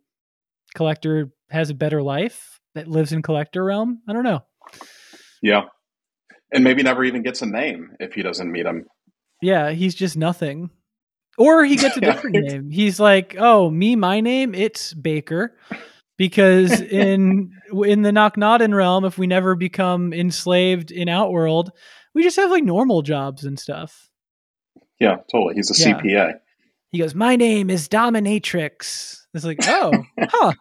[0.74, 4.02] Collector has a better life that lives in Collector realm.
[4.08, 4.46] I don't know.
[5.42, 5.64] Yeah.
[6.56, 8.86] And maybe never even gets a name if he doesn't meet him.
[9.42, 10.70] Yeah, he's just nothing.
[11.38, 12.70] Or he gets a different name.
[12.72, 15.58] He's like, "Oh, me, my name, it's Baker."
[16.18, 21.72] Because in in the Naknadan realm, if we never become enslaved in Outworld,
[22.14, 24.10] we just have like normal jobs and stuff.
[24.98, 25.56] Yeah, totally.
[25.56, 26.00] He's a Yeah.
[26.00, 26.34] CPA.
[26.94, 29.92] He goes, "My name is Dominatrix." It's like, oh,
[30.22, 30.54] huh.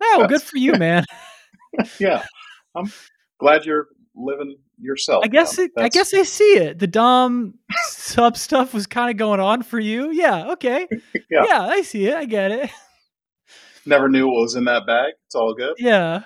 [0.00, 1.04] Oh, good for you, man.
[1.98, 2.24] Yeah,
[2.76, 2.92] I'm
[3.40, 5.22] glad you're living yourself.
[5.24, 6.78] I guess it, I guess I see it.
[6.78, 7.54] The Dom
[7.88, 10.10] sub stuff was kind of going on for you.
[10.10, 10.86] Yeah, okay.
[11.30, 11.44] Yeah.
[11.46, 12.14] yeah, I see it.
[12.14, 12.70] I get it.
[13.86, 15.12] never knew what was in that bag.
[15.26, 15.74] It's all good.
[15.78, 16.22] Yeah.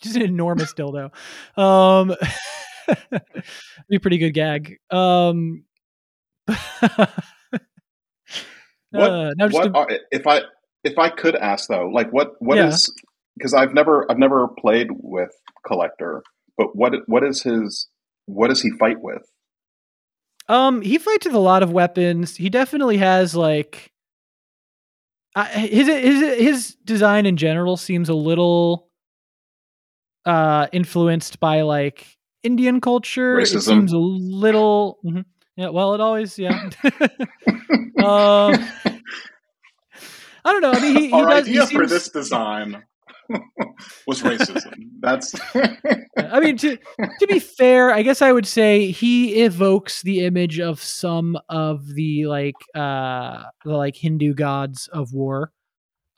[0.00, 1.10] Just an enormous dildo.
[1.56, 2.14] Um
[3.88, 4.78] be a pretty good gag.
[4.90, 5.64] Um
[8.90, 9.10] What?
[9.10, 10.42] uh, what a- are, if I
[10.84, 13.02] if I could ask though, like what what is Yeah.
[13.36, 15.30] because I've never I've never played with
[15.66, 16.22] Collector,
[16.58, 17.88] but what what is his
[18.26, 19.22] what does he fight with?
[20.48, 22.36] Um, he fights with a lot of weapons.
[22.36, 23.92] He definitely has like
[25.54, 28.88] his his his design in general seems a little
[30.24, 32.06] uh influenced by like
[32.42, 33.38] Indian culture.
[33.38, 33.62] It Racism.
[33.62, 35.24] seems a little mhm.
[35.56, 35.68] yeah.
[35.68, 36.70] Well, it always yeah.
[37.98, 38.54] um,
[40.44, 40.72] I don't know.
[40.72, 41.46] I mean, he, he Our does.
[41.46, 42.82] he idea for this design
[44.06, 44.72] was racism.
[45.00, 45.34] That's
[46.16, 50.58] I mean, to to be fair, I guess I would say he evokes the image
[50.60, 55.52] of some of the like uh the like Hindu gods of war,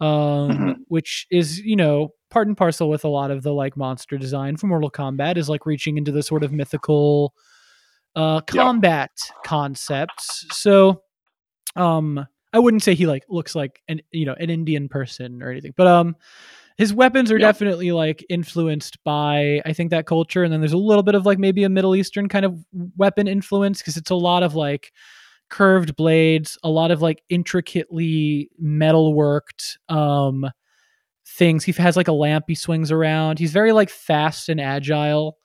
[0.01, 0.09] um,
[0.51, 0.75] Mhm.
[0.89, 4.57] which is you know part and parcel with a lot of the like monster design
[4.57, 7.35] for Mortal Kombat is like reaching into the sort of mythical
[8.17, 9.11] uh combat
[9.45, 10.47] concepts.
[10.53, 11.03] So,
[11.77, 15.51] um, I wouldn't say he like looks like an you know an Indian person or
[15.51, 16.17] anything, but um
[16.81, 17.49] his weapons are Yeah.
[17.49, 21.27] definitely like influenced by I think that culture, and then there's a little bit of
[21.27, 22.57] like maybe a Middle Eastern kind of
[22.97, 24.91] weapon influence because it's a lot of like
[25.51, 30.47] curved blades, a lot of like intricately metal worked um
[31.27, 31.65] things.
[31.65, 33.39] He has like a lamp he swings around.
[33.39, 35.37] He's very like fast and agile.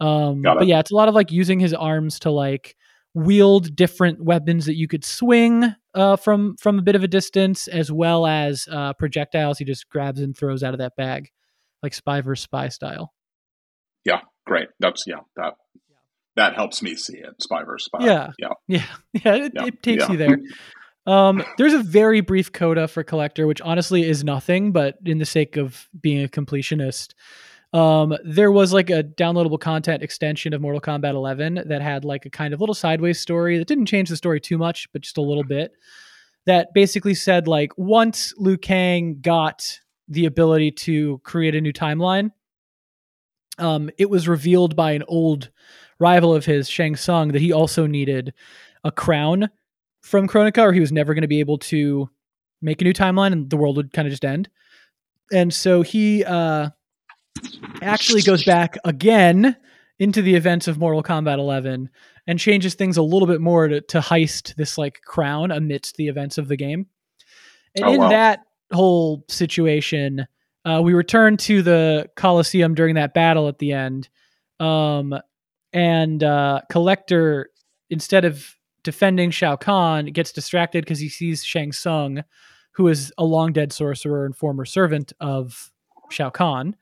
[0.00, 2.76] Um but yeah, it's a lot of like using his arms to like
[3.14, 7.66] wield different weapons that you could swing uh, from from a bit of a distance,
[7.68, 11.30] as well as uh, projectiles he just grabs and throws out of that bag,
[11.82, 13.12] like spy versus spy style.
[14.04, 14.68] Yeah, great.
[14.78, 15.20] That's yeah.
[15.36, 15.54] That
[16.36, 17.42] that helps me see it.
[17.42, 18.06] Spy versus spy.
[18.06, 18.30] Yeah.
[18.38, 18.48] yeah.
[18.68, 18.84] Yeah,
[19.24, 20.12] yeah, it, Yeah, it takes yeah.
[20.12, 20.38] you there.
[21.04, 25.24] Um, there's a very brief coda for collector, which honestly is nothing, but in the
[25.24, 27.14] sake of being a completionist,
[27.72, 32.24] um, there was like a downloadable content extension of Mortal Kombat 11 that had like
[32.24, 35.18] a kind of little sideways story that didn't change the story too much, but just
[35.18, 35.72] a little bit.
[36.46, 42.30] That basically said like once Liu Kang got the ability to create a new timeline,
[43.58, 45.50] um, it was revealed by an old
[45.98, 48.32] rival of his, Shang Tsung, that he also needed
[48.84, 49.50] a crown
[50.00, 52.08] from Kronika, or he was never going to be able to
[52.62, 54.48] make a new timeline, and the world would kind of just end.
[55.32, 56.70] And so he uh,
[57.82, 59.56] actually goes back again
[59.98, 61.88] into the events of Mortal Kombat 11
[62.26, 66.08] and changes things a little bit more to, to heist this like crown amidst the
[66.08, 66.86] events of the game.
[67.74, 68.08] And Oh, in wow.
[68.10, 68.40] that
[68.72, 70.26] whole situation,
[70.64, 74.08] uh, we return to the Coliseum during that battle at the end.
[74.60, 75.14] Um,
[75.72, 77.50] and uh, Collector,
[77.90, 82.22] instead of defending Shao Kahn, gets distracted because he sees Shang Tsung,
[82.72, 85.72] who is a long dead sorcerer and former servant of
[86.10, 86.76] Shao Kahn.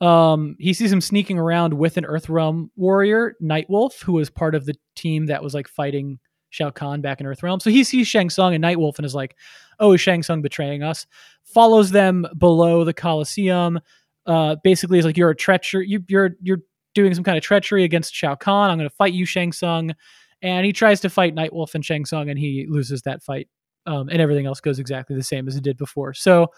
[0.00, 4.64] Um, he sees him sneaking around with an Earthrealm warrior, Nightwolf, who was part of
[4.64, 6.20] the team that was like fighting
[6.50, 7.60] Shao Kahn back in Earthrealm.
[7.60, 9.36] So he sees Shang Tsung and Nightwolf and is like,
[9.80, 11.06] "Oh, is Shang Tsung betraying us?"
[11.44, 13.80] Follows them below the Coliseum.
[14.26, 15.82] Uh, basically, is like, "You're a treacher.
[15.86, 16.60] You, you're you're
[16.94, 18.70] doing some kind of treachery against Shao Kahn.
[18.70, 19.92] I'm going to fight you, Shang Tsung."
[20.40, 23.48] And he tries to fight Nightwolf and Shang Tsung, and he loses that fight.
[23.86, 26.14] Um, and everything else goes exactly the same as it did before.
[26.14, 26.48] So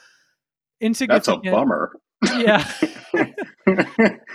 [0.81, 1.93] That's a bummer.
[2.23, 2.71] Yeah.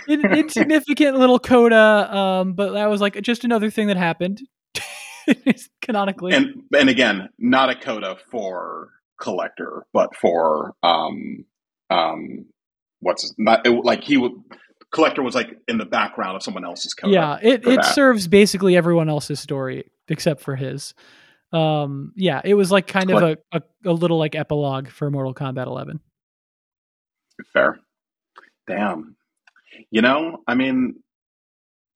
[0.08, 4.40] In, insignificant little coda, um, but that was like just another thing that happened
[5.82, 6.32] canonically.
[6.32, 8.90] and and again, not a coda for
[9.20, 11.44] collector, but for um
[11.90, 12.46] um
[13.00, 14.32] what's not it, like he would
[14.92, 17.12] collector was like in the background of someone else's coda.
[17.12, 17.94] yeah, it, it that.
[17.94, 20.94] serves basically everyone else's story except for his.
[21.52, 25.34] Um, yeah, it was like kind of a, a, a little like epilogue for Mortal
[25.34, 26.00] Kombat 11.
[27.52, 27.78] Fair.
[28.66, 29.16] Damn.
[29.90, 31.02] You know, I mean,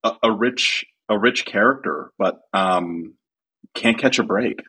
[0.05, 3.15] a, a rich a rich character, but um
[3.75, 4.61] can't catch a break.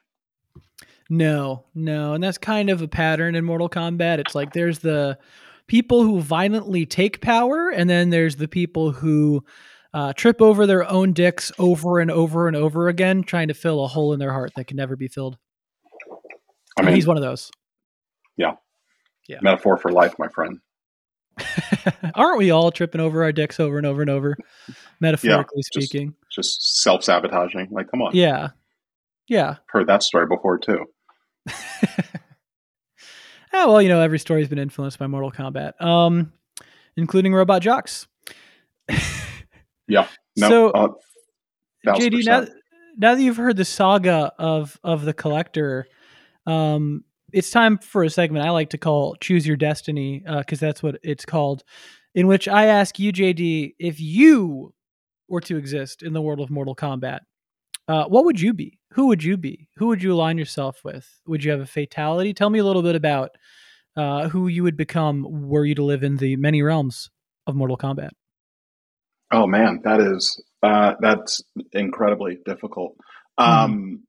[1.10, 4.20] No, no, and that's kind of a pattern in Mortal Kombat.
[4.20, 5.18] It's like there's the
[5.68, 9.44] people who violently take power, and then there's the people who
[9.94, 13.84] uh, trip over their own dicks over and over and over again, trying to fill
[13.84, 15.38] a hole in their heart that can never be filled.
[16.78, 17.52] I And mean, he's one of those.
[19.42, 20.60] Metaphor for life, my friend.
[22.16, 24.36] Aren't we all tripping over our dicks over and over and over,
[25.00, 26.14] metaphorically just- speaking?
[26.30, 27.68] Just self sabotaging.
[27.72, 28.16] Like, come on.
[28.16, 28.50] Yeah.
[29.28, 29.56] Yeah.
[29.68, 30.86] Heard that story before too.
[31.50, 31.54] Oh
[33.68, 36.32] well, you know, every story's been influenced by Mortal Kombat, um,
[36.96, 38.08] including Robot Jox.
[39.88, 40.08] Yeah.
[40.38, 40.88] No, So, uh,
[41.86, 42.46] JD, now,
[42.98, 45.86] now that you've heard the saga of of the collector,
[46.46, 47.04] um,
[47.34, 50.98] it's time for a segment I like to call "Choose Your Destiny" because that's what
[51.04, 51.64] it's called,
[52.14, 54.74] in which I ask you, JD, if you
[55.28, 57.20] were to exist in the world of Mortal Kombat,
[57.88, 58.80] uh, what would you be?
[58.94, 59.68] Who would you be?
[59.78, 61.08] Who would you align yourself with?
[61.28, 62.34] Would you have a fatality?
[62.34, 63.32] Tell me a little bit about
[63.96, 67.10] uh, who you would become were you to live in the many realms
[67.48, 68.12] of Mortal Kombat.
[69.32, 72.96] Oh man, that is uh, that's incredibly difficult.
[73.38, 74.04] Um,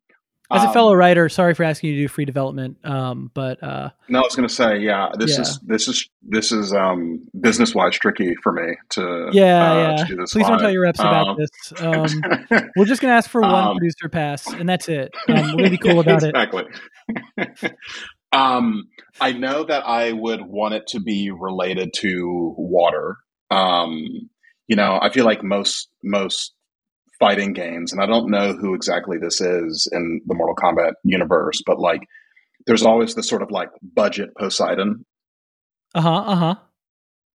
[0.52, 3.62] As a um, fellow writer, sorry for asking you to do free development, um, but
[3.62, 5.42] uh, No, I was going to say, yeah, this Yeah.
[5.42, 9.96] is this is this is um, business wise tricky for me to yeah, uh, yeah.
[9.96, 10.32] to do this.
[10.32, 11.72] Please don't tell your reps about Um, this.
[11.80, 15.12] Um, we're just gonna ask for one producer pass, and that's it.
[15.28, 16.34] Um, we're gonna be cool about it.
[16.34, 16.64] exactly.
[18.32, 18.88] um,
[19.20, 23.16] I know that I would want it to be related to water.
[23.50, 24.30] Um,
[24.68, 26.52] you know, I feel like most most
[27.22, 31.62] fighting games, and I don't know who exactly this is in the Mortal Kombat universe,
[31.64, 32.02] but like,
[32.66, 35.04] there's always this sort of like budget Poseidon
[35.94, 36.22] Uh huh.
[36.32, 36.54] Uh huh.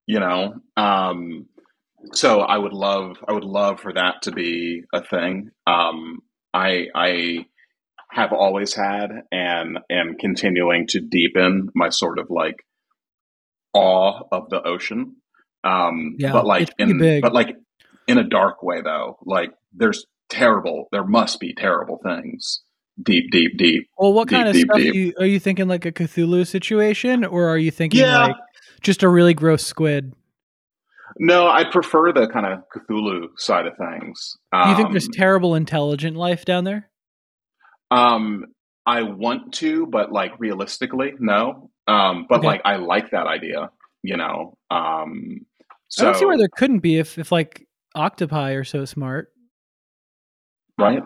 [0.05, 1.45] you know um
[2.13, 6.19] so i would love i would love for that to be a thing um
[6.53, 7.45] i i
[8.19, 12.55] have always had and am continuing to deepen my sort of like
[13.73, 15.17] awe of the ocean
[15.63, 17.21] um Yeah, but like in big.
[17.21, 17.55] but like
[18.07, 22.61] in a dark way though like there's terrible there must be terrible things
[23.03, 24.93] deep deep deep Well, what Deep, kind of deep, stuff deep.
[24.95, 25.67] You, are you thinking?
[25.67, 28.25] Like a Cthulhu situation, or are you thinking Yeah.
[28.25, 28.35] like
[28.81, 30.13] just a really gross squid?
[31.19, 35.11] no i prefer the kind of cthulhu side of things Do you think there's Um,
[35.13, 36.89] terrible intelligent life down there?
[37.91, 38.45] Um,
[38.85, 41.69] I want to, but like realistically, no.
[41.87, 42.47] Um, but Okay.
[42.47, 43.69] like I like that idea,
[44.03, 44.57] you know.
[44.69, 45.45] Um,
[45.87, 47.65] so I don't see where there couldn't be if, if like
[47.95, 49.31] octopi are so smart.
[50.77, 51.03] Right.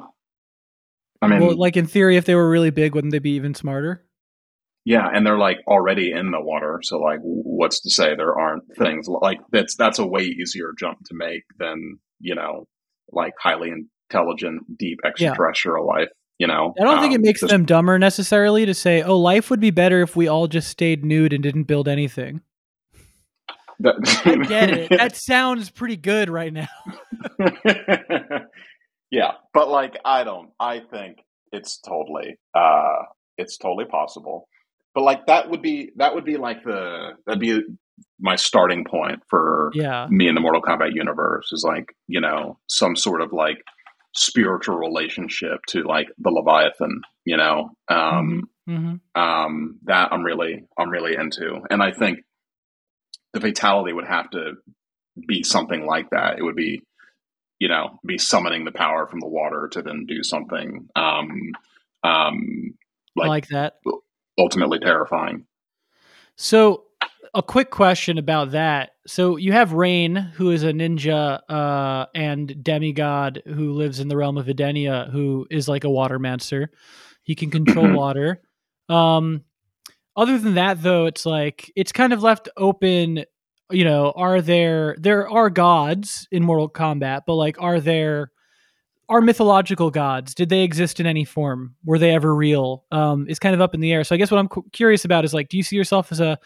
[1.21, 3.53] I mean, well, like in theory, if they were really big, wouldn't they be even
[3.53, 4.03] smarter?
[4.83, 8.63] yeah, and they're like already in the water, so like, what's to say there aren't
[8.77, 12.65] things like that's that's a way easier jump to make than you know,
[13.11, 13.71] like highly
[14.09, 16.09] intelligent, deep extraterrestrial life.
[16.39, 19.19] You know, I don't think it Um, makes just- them dumber necessarily to say, "Oh,
[19.19, 22.41] life would be better if we all just stayed nude and didn't build anything."
[23.79, 24.89] that- I get it.
[24.97, 26.67] That sounds pretty good right now.
[29.11, 30.49] yeah, but like I don't.
[30.59, 31.17] I think
[31.51, 33.03] it's totally, uh,
[33.37, 34.47] it's totally possible.
[34.95, 37.61] But like that would be that would be like the that'd be
[38.19, 40.07] my starting point for Yeah.
[40.09, 43.57] me in the Mortal Kombat universe is like you know some sort of like
[44.13, 47.01] spiritual relationship to like the Leviathan.
[47.25, 52.19] You know, um, hmm um, that I'm really I'm really into, and I think
[53.33, 54.53] the fatality would have to
[55.27, 56.37] be something like that.
[56.37, 56.81] It would be,
[57.61, 61.51] you know, be summoning the power from the water to then do something um,
[62.03, 62.73] um,
[63.15, 63.75] like, like that.
[64.39, 65.45] ultimately terrifying.
[66.37, 66.85] So,
[67.35, 68.93] a quick question about that.
[69.05, 74.17] So, you have Rain, who is a ninja uh, and demigod who lives in the
[74.17, 76.69] realm of Edenia, who is like a watermancer.
[77.21, 77.93] He can control Mhm.
[77.95, 78.41] water.
[78.89, 79.43] Um,
[80.15, 83.23] other than that, though, it's like it's kind of left open.
[83.71, 88.31] You know, are there there are gods in Mortal Kombat, but like, are there
[89.09, 90.33] are mythological gods?
[90.33, 91.75] Did they exist in any form?
[91.83, 92.85] Were they ever real?
[92.91, 94.03] Um, is kind of up in the air.
[94.03, 96.19] So I guess what I'm cu- curious about is like, do you see yourself as
[96.19, 96.37] a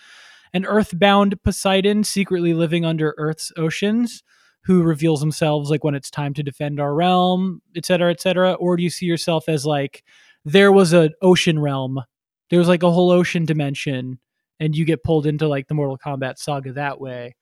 [0.54, 4.24] an earthbound Poseidon secretly living under Earth's oceans,
[4.64, 8.54] who reveals themselves like when it's time to defend our realm, et cetera, et cetera?
[8.54, 10.04] Or do you see yourself as like
[10.44, 12.02] there was an ocean realm,
[12.50, 14.20] there was like a whole ocean dimension,
[14.60, 17.36] and you get pulled into like the Mortal Kombat saga that way?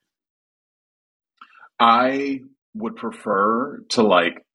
[1.79, 2.41] I
[2.75, 4.45] would prefer to like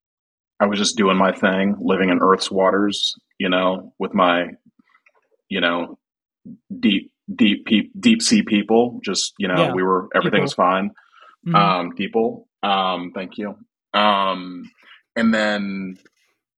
[0.60, 4.48] I was just doing my thing, living in Earth's waters, you know, with my,
[5.48, 5.98] you know,
[6.80, 9.00] deep, deep, peop deep sea people.
[9.04, 10.90] Just you know, Yeah, we were everything was fine.
[11.46, 11.54] Mhm.
[11.54, 12.48] um, people.
[12.62, 13.56] Um, thank you.
[13.94, 14.68] Um,
[15.14, 15.98] and then,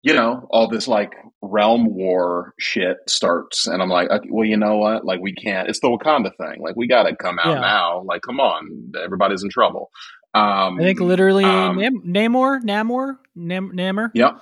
[0.02, 4.58] you know, all this like realm war shit starts, and I'm like, okay, well, you
[4.58, 5.06] know what?
[5.06, 5.70] Like, we can't.
[5.70, 6.62] It's the Wakanda thing.
[6.62, 7.60] Like, we got to come out Yeah.
[7.62, 8.04] now.
[8.06, 9.90] Like, come on, everybody's in trouble.
[10.34, 14.34] Um, I think literally um, Nam- Namor, Namor, Nam- Namor Yep,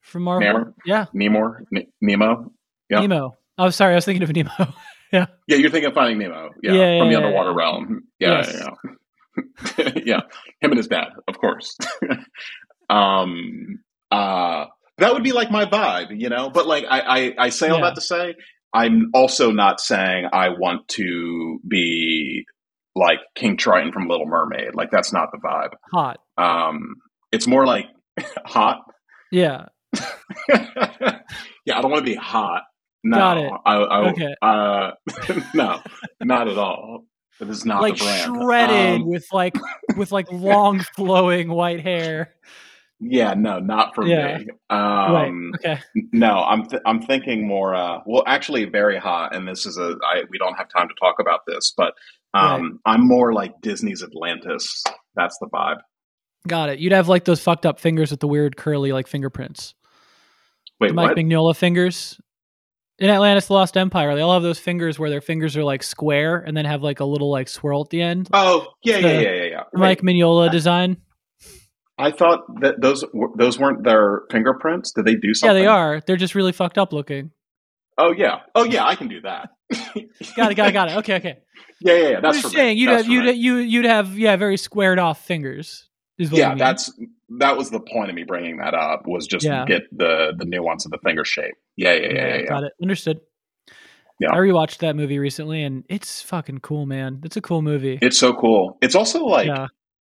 [0.00, 0.46] from Marvel.
[0.48, 0.72] Namor.
[0.86, 2.52] Yeah, Nemor, N- Nemo.
[2.88, 3.00] Yeah.
[3.00, 3.34] Nemo.
[3.58, 4.50] i Oh, sorry, I was thinking of Nemo.
[5.12, 5.56] Yeah, Yeah.
[5.58, 6.50] you're thinking of Finding Nemo.
[6.64, 8.02] Yeah, Yeah, from yeah, the underwater realm.
[8.18, 8.54] Yeah, Yes.
[8.58, 8.68] yeah,
[9.84, 9.90] yeah.
[10.04, 10.20] yeah.
[10.60, 11.76] Him and his dad, of course.
[12.90, 13.78] um,
[14.10, 14.66] uh,
[14.98, 16.50] that would be like my vibe, you know.
[16.50, 17.84] But like I, I, I say all Yeah.
[17.86, 18.34] that to say,
[18.72, 22.44] I'm also not saying I want to be
[22.94, 24.74] like King Triton from Little Mermaid.
[24.74, 25.72] Like that's not the vibe.
[25.92, 26.18] Hot.
[26.38, 26.96] Um,
[27.32, 27.86] it's more like
[28.44, 28.82] hot.
[29.30, 29.66] Yeah.
[30.48, 32.62] yeah, I don't want to be hot.
[33.04, 33.52] No, Got it.
[33.64, 34.34] I, I, Okay.
[34.42, 34.90] Uh,
[35.54, 35.80] no,
[36.22, 37.04] not at all.
[37.40, 38.36] It is not like the brand.
[38.42, 39.54] shredded Um, with like
[39.96, 42.34] with like long flowing white hair.
[43.00, 44.38] Yeah, no, not for Yeah.
[44.38, 44.46] me.
[44.70, 45.26] right.
[45.26, 45.78] Um, Okay.
[46.12, 47.74] No, I'm th- I'm thinking more.
[47.74, 49.96] Uh, well, actually, very hot, and this is a.
[50.06, 51.94] I, we don't have time to talk about this, but
[52.34, 54.82] um, I'm more like Disney's Atlantis.
[55.14, 55.78] That's the vibe.
[56.46, 56.78] Got it.
[56.78, 59.74] You'd have like those fucked up fingers with the weird curly like fingerprints.
[60.78, 61.16] Wait, the Mike what?
[61.16, 62.20] Mignola fingers.
[62.98, 65.82] In Atlantis the Lost Empire, they all have those fingers where their fingers are like
[65.82, 68.28] square and then have like a little like swirl at the end.
[68.32, 69.62] Oh, yeah, The yeah, yeah, yeah, yeah.
[69.72, 70.96] The Mike Mignola design.
[71.98, 73.04] I thought that those
[73.36, 74.92] those weren't their fingerprints.
[74.92, 75.56] Did they do something?
[75.56, 76.00] Yeah, they are.
[76.06, 77.30] They're just really fucked up looking.
[77.98, 78.40] Oh yeah.
[78.54, 78.84] Oh yeah.
[78.84, 79.48] I can do that.
[80.36, 80.96] Got it, got it, got it.
[80.98, 81.38] Okay, okay.
[81.80, 82.16] Yeah, yeah, yeah.
[82.16, 82.60] I'm That's just me.
[82.60, 83.32] saying you'd That's have you'd me.
[83.32, 85.88] you you'd have yeah, very squared off fingers.
[86.18, 86.58] Is what yeah, mean.
[86.58, 86.90] that's
[87.38, 89.64] that was the point of me bringing that up was just Yeah.
[89.66, 91.54] get the the nuance of the finger shape.
[91.76, 92.36] Yeah, yeah, yeah, yeah.
[92.36, 92.46] yeah.
[92.46, 92.72] Got it.
[92.82, 93.20] Understood.
[94.18, 94.28] Yeah.
[94.32, 97.20] I rewatched that movie recently and it's fucking cool, man.
[97.24, 97.98] It's a cool movie.
[98.00, 98.78] It's so cool.
[98.80, 99.48] It's also like.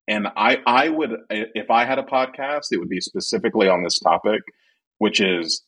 [0.09, 3.99] And I I would if I had a podcast, it would be specifically on this
[3.99, 4.43] topic,
[4.99, 5.63] which is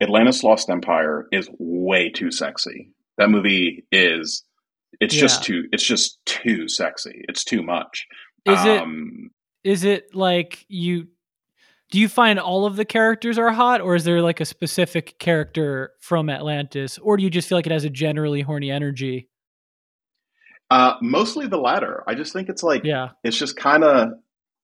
[0.00, 2.90] Atlantis Lost Empire is way too sexy.
[3.18, 4.44] That movie is.
[5.00, 5.64] It's just too.
[5.72, 7.24] It's just too sexy.
[7.28, 8.06] It's too much.
[8.44, 9.30] Is it um,
[9.64, 11.08] is it like you
[11.90, 15.18] do you find all of the characters are hot or is there like a specific
[15.18, 19.28] character from Atlantis or do you just feel like it has a generally horny energy?
[20.72, 22.02] Uh, mostly the latter.
[22.06, 23.10] I just think it's like Yeah.
[23.24, 24.08] it's just kind of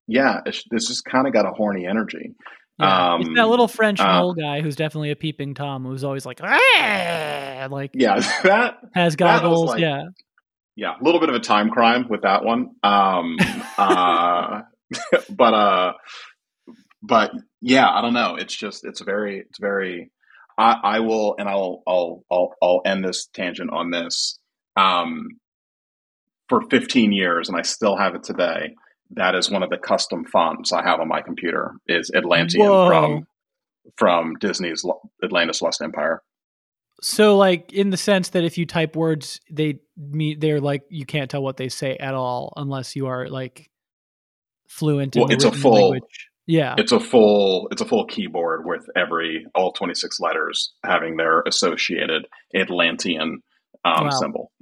[0.07, 0.41] yeah.
[0.47, 2.35] It's, it's just kind of got a horny energy.
[2.79, 3.17] yeah.
[3.19, 6.25] it's Um, that little French uh, mole guy who's definitely a peeping Tom who's always
[6.25, 9.71] like "Ah!" like Yeah, that has that goggles.
[9.71, 10.05] like- yeah.
[10.77, 12.71] yeah, a little bit of a time crime with that one.
[12.83, 13.37] Um,
[13.79, 14.63] uh,
[15.31, 15.93] but uh,
[17.03, 18.37] but yeah, I don't know.
[18.37, 20.11] It's just it's very it's very.
[20.57, 24.39] I, I will, and I'll I'll I'll I'll end this tangent on this.
[24.77, 25.29] Um,
[26.49, 28.75] for 15 years, and I still have it today.
[29.13, 31.73] That is one of the custom fonts I have on my computer.
[31.87, 32.89] Is Atlantean Whoa.
[32.89, 33.27] from
[33.97, 34.85] from Disney's
[35.25, 36.23] Atlantis Lost Empire.
[37.01, 41.07] So like in the sense that if you type words they mean they're like you
[41.07, 43.71] can't tell what they say at all unless you are like
[44.69, 46.29] fluent in Well, the it's a full- language.
[46.47, 46.75] Yeah.
[46.79, 52.27] It's a full it's a full keyboard with every all 26 letters having their associated
[52.55, 53.43] Atlantean
[53.85, 54.11] um, Wow.
[54.11, 54.53] symbol.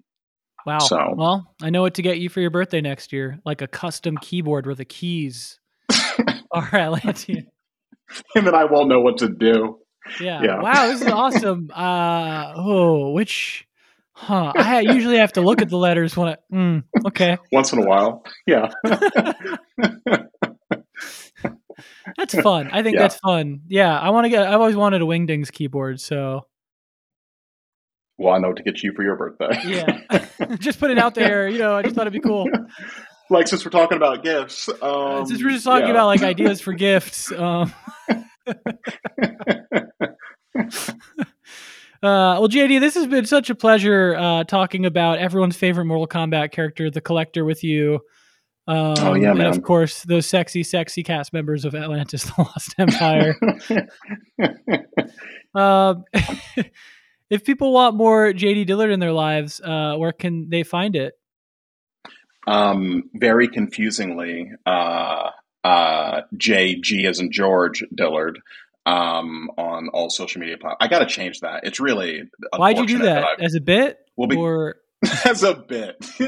[0.66, 0.78] Wow.
[0.78, 3.38] So- Well, I know what to get you for your birthday next year.
[3.44, 5.60] Like a custom keyboard where the keys
[6.50, 7.46] are Atlantean.
[8.34, 9.78] And I won't know what to do.
[10.20, 10.42] Yeah.
[10.42, 10.60] Yeah.
[10.60, 11.70] Wow, this is awesome.
[11.74, 13.66] Uh oh, which
[14.12, 14.52] huh.
[14.56, 17.38] I usually have to look at the letters when I mm, okay.
[17.52, 18.24] Once in a while.
[18.46, 18.70] Yeah.
[22.16, 22.70] That's fun.
[22.72, 23.02] I think Yeah.
[23.02, 23.60] that's fun.
[23.68, 23.98] Yeah.
[23.98, 26.46] I want to get I've always wanted a Wingdings keyboard, so
[28.18, 29.60] well, I know what to get you for your birthday.
[29.66, 30.56] Yeah.
[30.58, 31.48] just put it out there.
[31.48, 32.48] You know, I just thought it'd be cool.
[33.30, 34.68] like since we're talking about gifts.
[34.68, 35.90] Um, Uh, Since we're just talking yeah.
[35.92, 37.32] about like ideas for gifts.
[37.38, 37.72] Um,
[42.02, 46.06] Uh, well, JD, this has been such a pleasure uh, talking about everyone's favorite Mortal
[46.06, 48.00] Kombat character, the Collector, with you.
[48.68, 49.46] Um, Oh, yeah, and man.
[49.46, 53.34] of course, those sexy, sexy cast members of Atlantis: The Lost Empire.
[55.54, 56.04] um,
[57.30, 61.14] if people want more JD Dillard in their lives, uh, where can they find it?
[62.46, 65.30] um, very confusingly, uh,
[65.64, 68.38] uh, JG as in George Dillard
[68.86, 70.76] um, on all social media platforms.
[70.80, 71.64] I got to change that.
[71.64, 72.22] It's really
[72.56, 73.24] Why'd you do that?
[73.24, 74.76] I've- As a bit, Well, be- or
[75.24, 75.96] as a bit.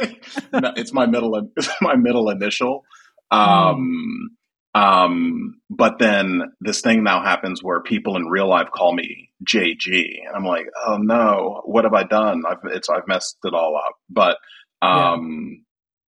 [0.52, 1.50] no, it's my middle.
[1.56, 2.84] It's my middle initial.
[3.30, 4.30] Um,
[4.74, 9.86] um, but then this thing now happens where people in real life call me JG,
[10.26, 12.42] and I'm like, oh no, what have I done?
[12.48, 13.94] I've it's I've messed it all up.
[14.10, 14.38] But
[14.82, 15.64] um,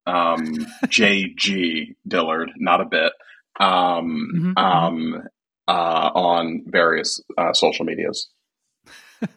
[0.07, 0.45] um,
[0.87, 3.13] JG Dillard, not a bit.
[3.59, 5.23] Um, Mhm, um,
[5.69, 8.29] uh, on various uh, social medias.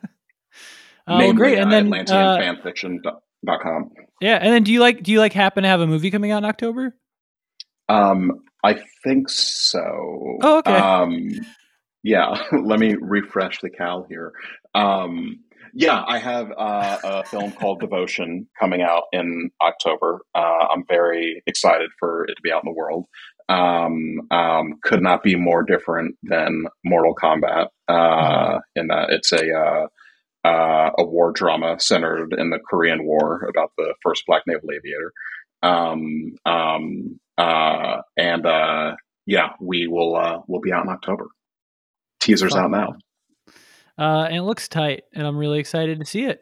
[1.08, 1.58] Namely, great.
[1.58, 3.92] And uh, then, uh, AtlanteanFanfiction.com.
[4.22, 6.32] yeah, and then do you like do you like happen to have a movie coming
[6.32, 6.96] out in October?
[7.90, 10.38] Um, I think so.
[10.42, 10.74] Oh, okay.
[10.74, 11.30] Um,
[12.04, 14.34] yeah, let me refresh the cal here.
[14.74, 15.40] Um,
[15.76, 20.22] Yeah, I have uh, a film called Devotion coming out in October.
[20.36, 23.06] Uh, I'm very excited for it to be out in the world.
[23.50, 28.58] Um, um, could not be more different than Mortal Kombat uh, mm-hmm.
[28.76, 29.88] in that it's a uh,
[30.48, 35.12] uh, a war drama centered in the Korean War about the first black naval aviator.
[35.64, 38.45] Um, um, uh, and
[39.26, 41.28] yeah, we will we'll be out in October.
[42.20, 42.95] Teaser's out now.
[43.97, 46.41] Uh, and it looks tight, and I'm really excited to see it.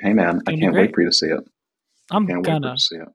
[0.00, 1.40] Hey man, I can't wait for you to see it.
[2.10, 3.08] I'm gonna see it.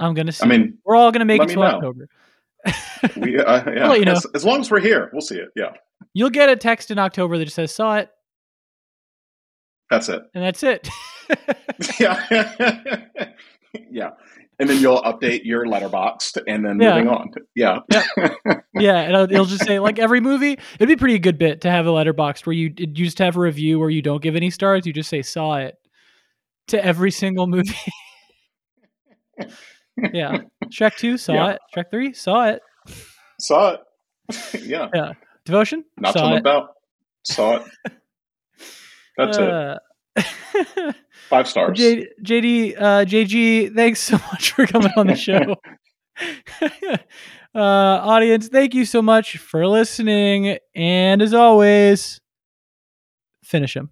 [0.00, 0.44] I'm gonna see.
[0.44, 0.74] I mean, it.
[0.84, 2.08] we're all gonna make it to October.
[3.16, 5.50] we, uh, yeah, well, you know, as, as, long as we're here, we'll see it.
[5.54, 5.72] Yeah,
[6.14, 8.08] you'll get a text in October that just says "saw it."
[9.90, 10.88] That's it, and that's it.
[12.00, 13.04] yeah,
[13.90, 14.10] yeah
[14.62, 16.94] and then you'll update your Letterboxd and then yeah.
[16.94, 17.30] moving on.
[17.56, 17.80] Yeah.
[17.90, 18.04] Yeah.
[18.74, 18.96] yeah.
[18.98, 21.90] And it'll just say like every movie, it'd be pretty good bit to have a
[21.90, 24.86] Letterboxd where you, you just have a review where you don't give any stars.
[24.86, 25.74] You just say saw it
[26.68, 27.74] to every single movie.
[30.12, 30.42] yeah.
[30.66, 31.50] Shrek 2, saw yeah.
[31.50, 31.58] it.
[31.76, 32.62] Shrek 3, saw it.
[33.40, 33.80] Saw it.
[34.62, 34.90] yeah.
[34.94, 35.12] Yeah.
[35.44, 35.84] Devotion?
[35.98, 36.68] Not saw about.
[37.24, 37.62] Saw it.
[39.18, 39.78] That's uh,
[40.14, 40.96] it.
[41.32, 41.78] Five stars.
[41.78, 45.56] J- JD, uh, JG, thanks so much for coming on the show.
[47.54, 50.58] uh, audience, thank you so much for listening.
[50.74, 52.20] And as always,
[53.42, 53.88] finish him.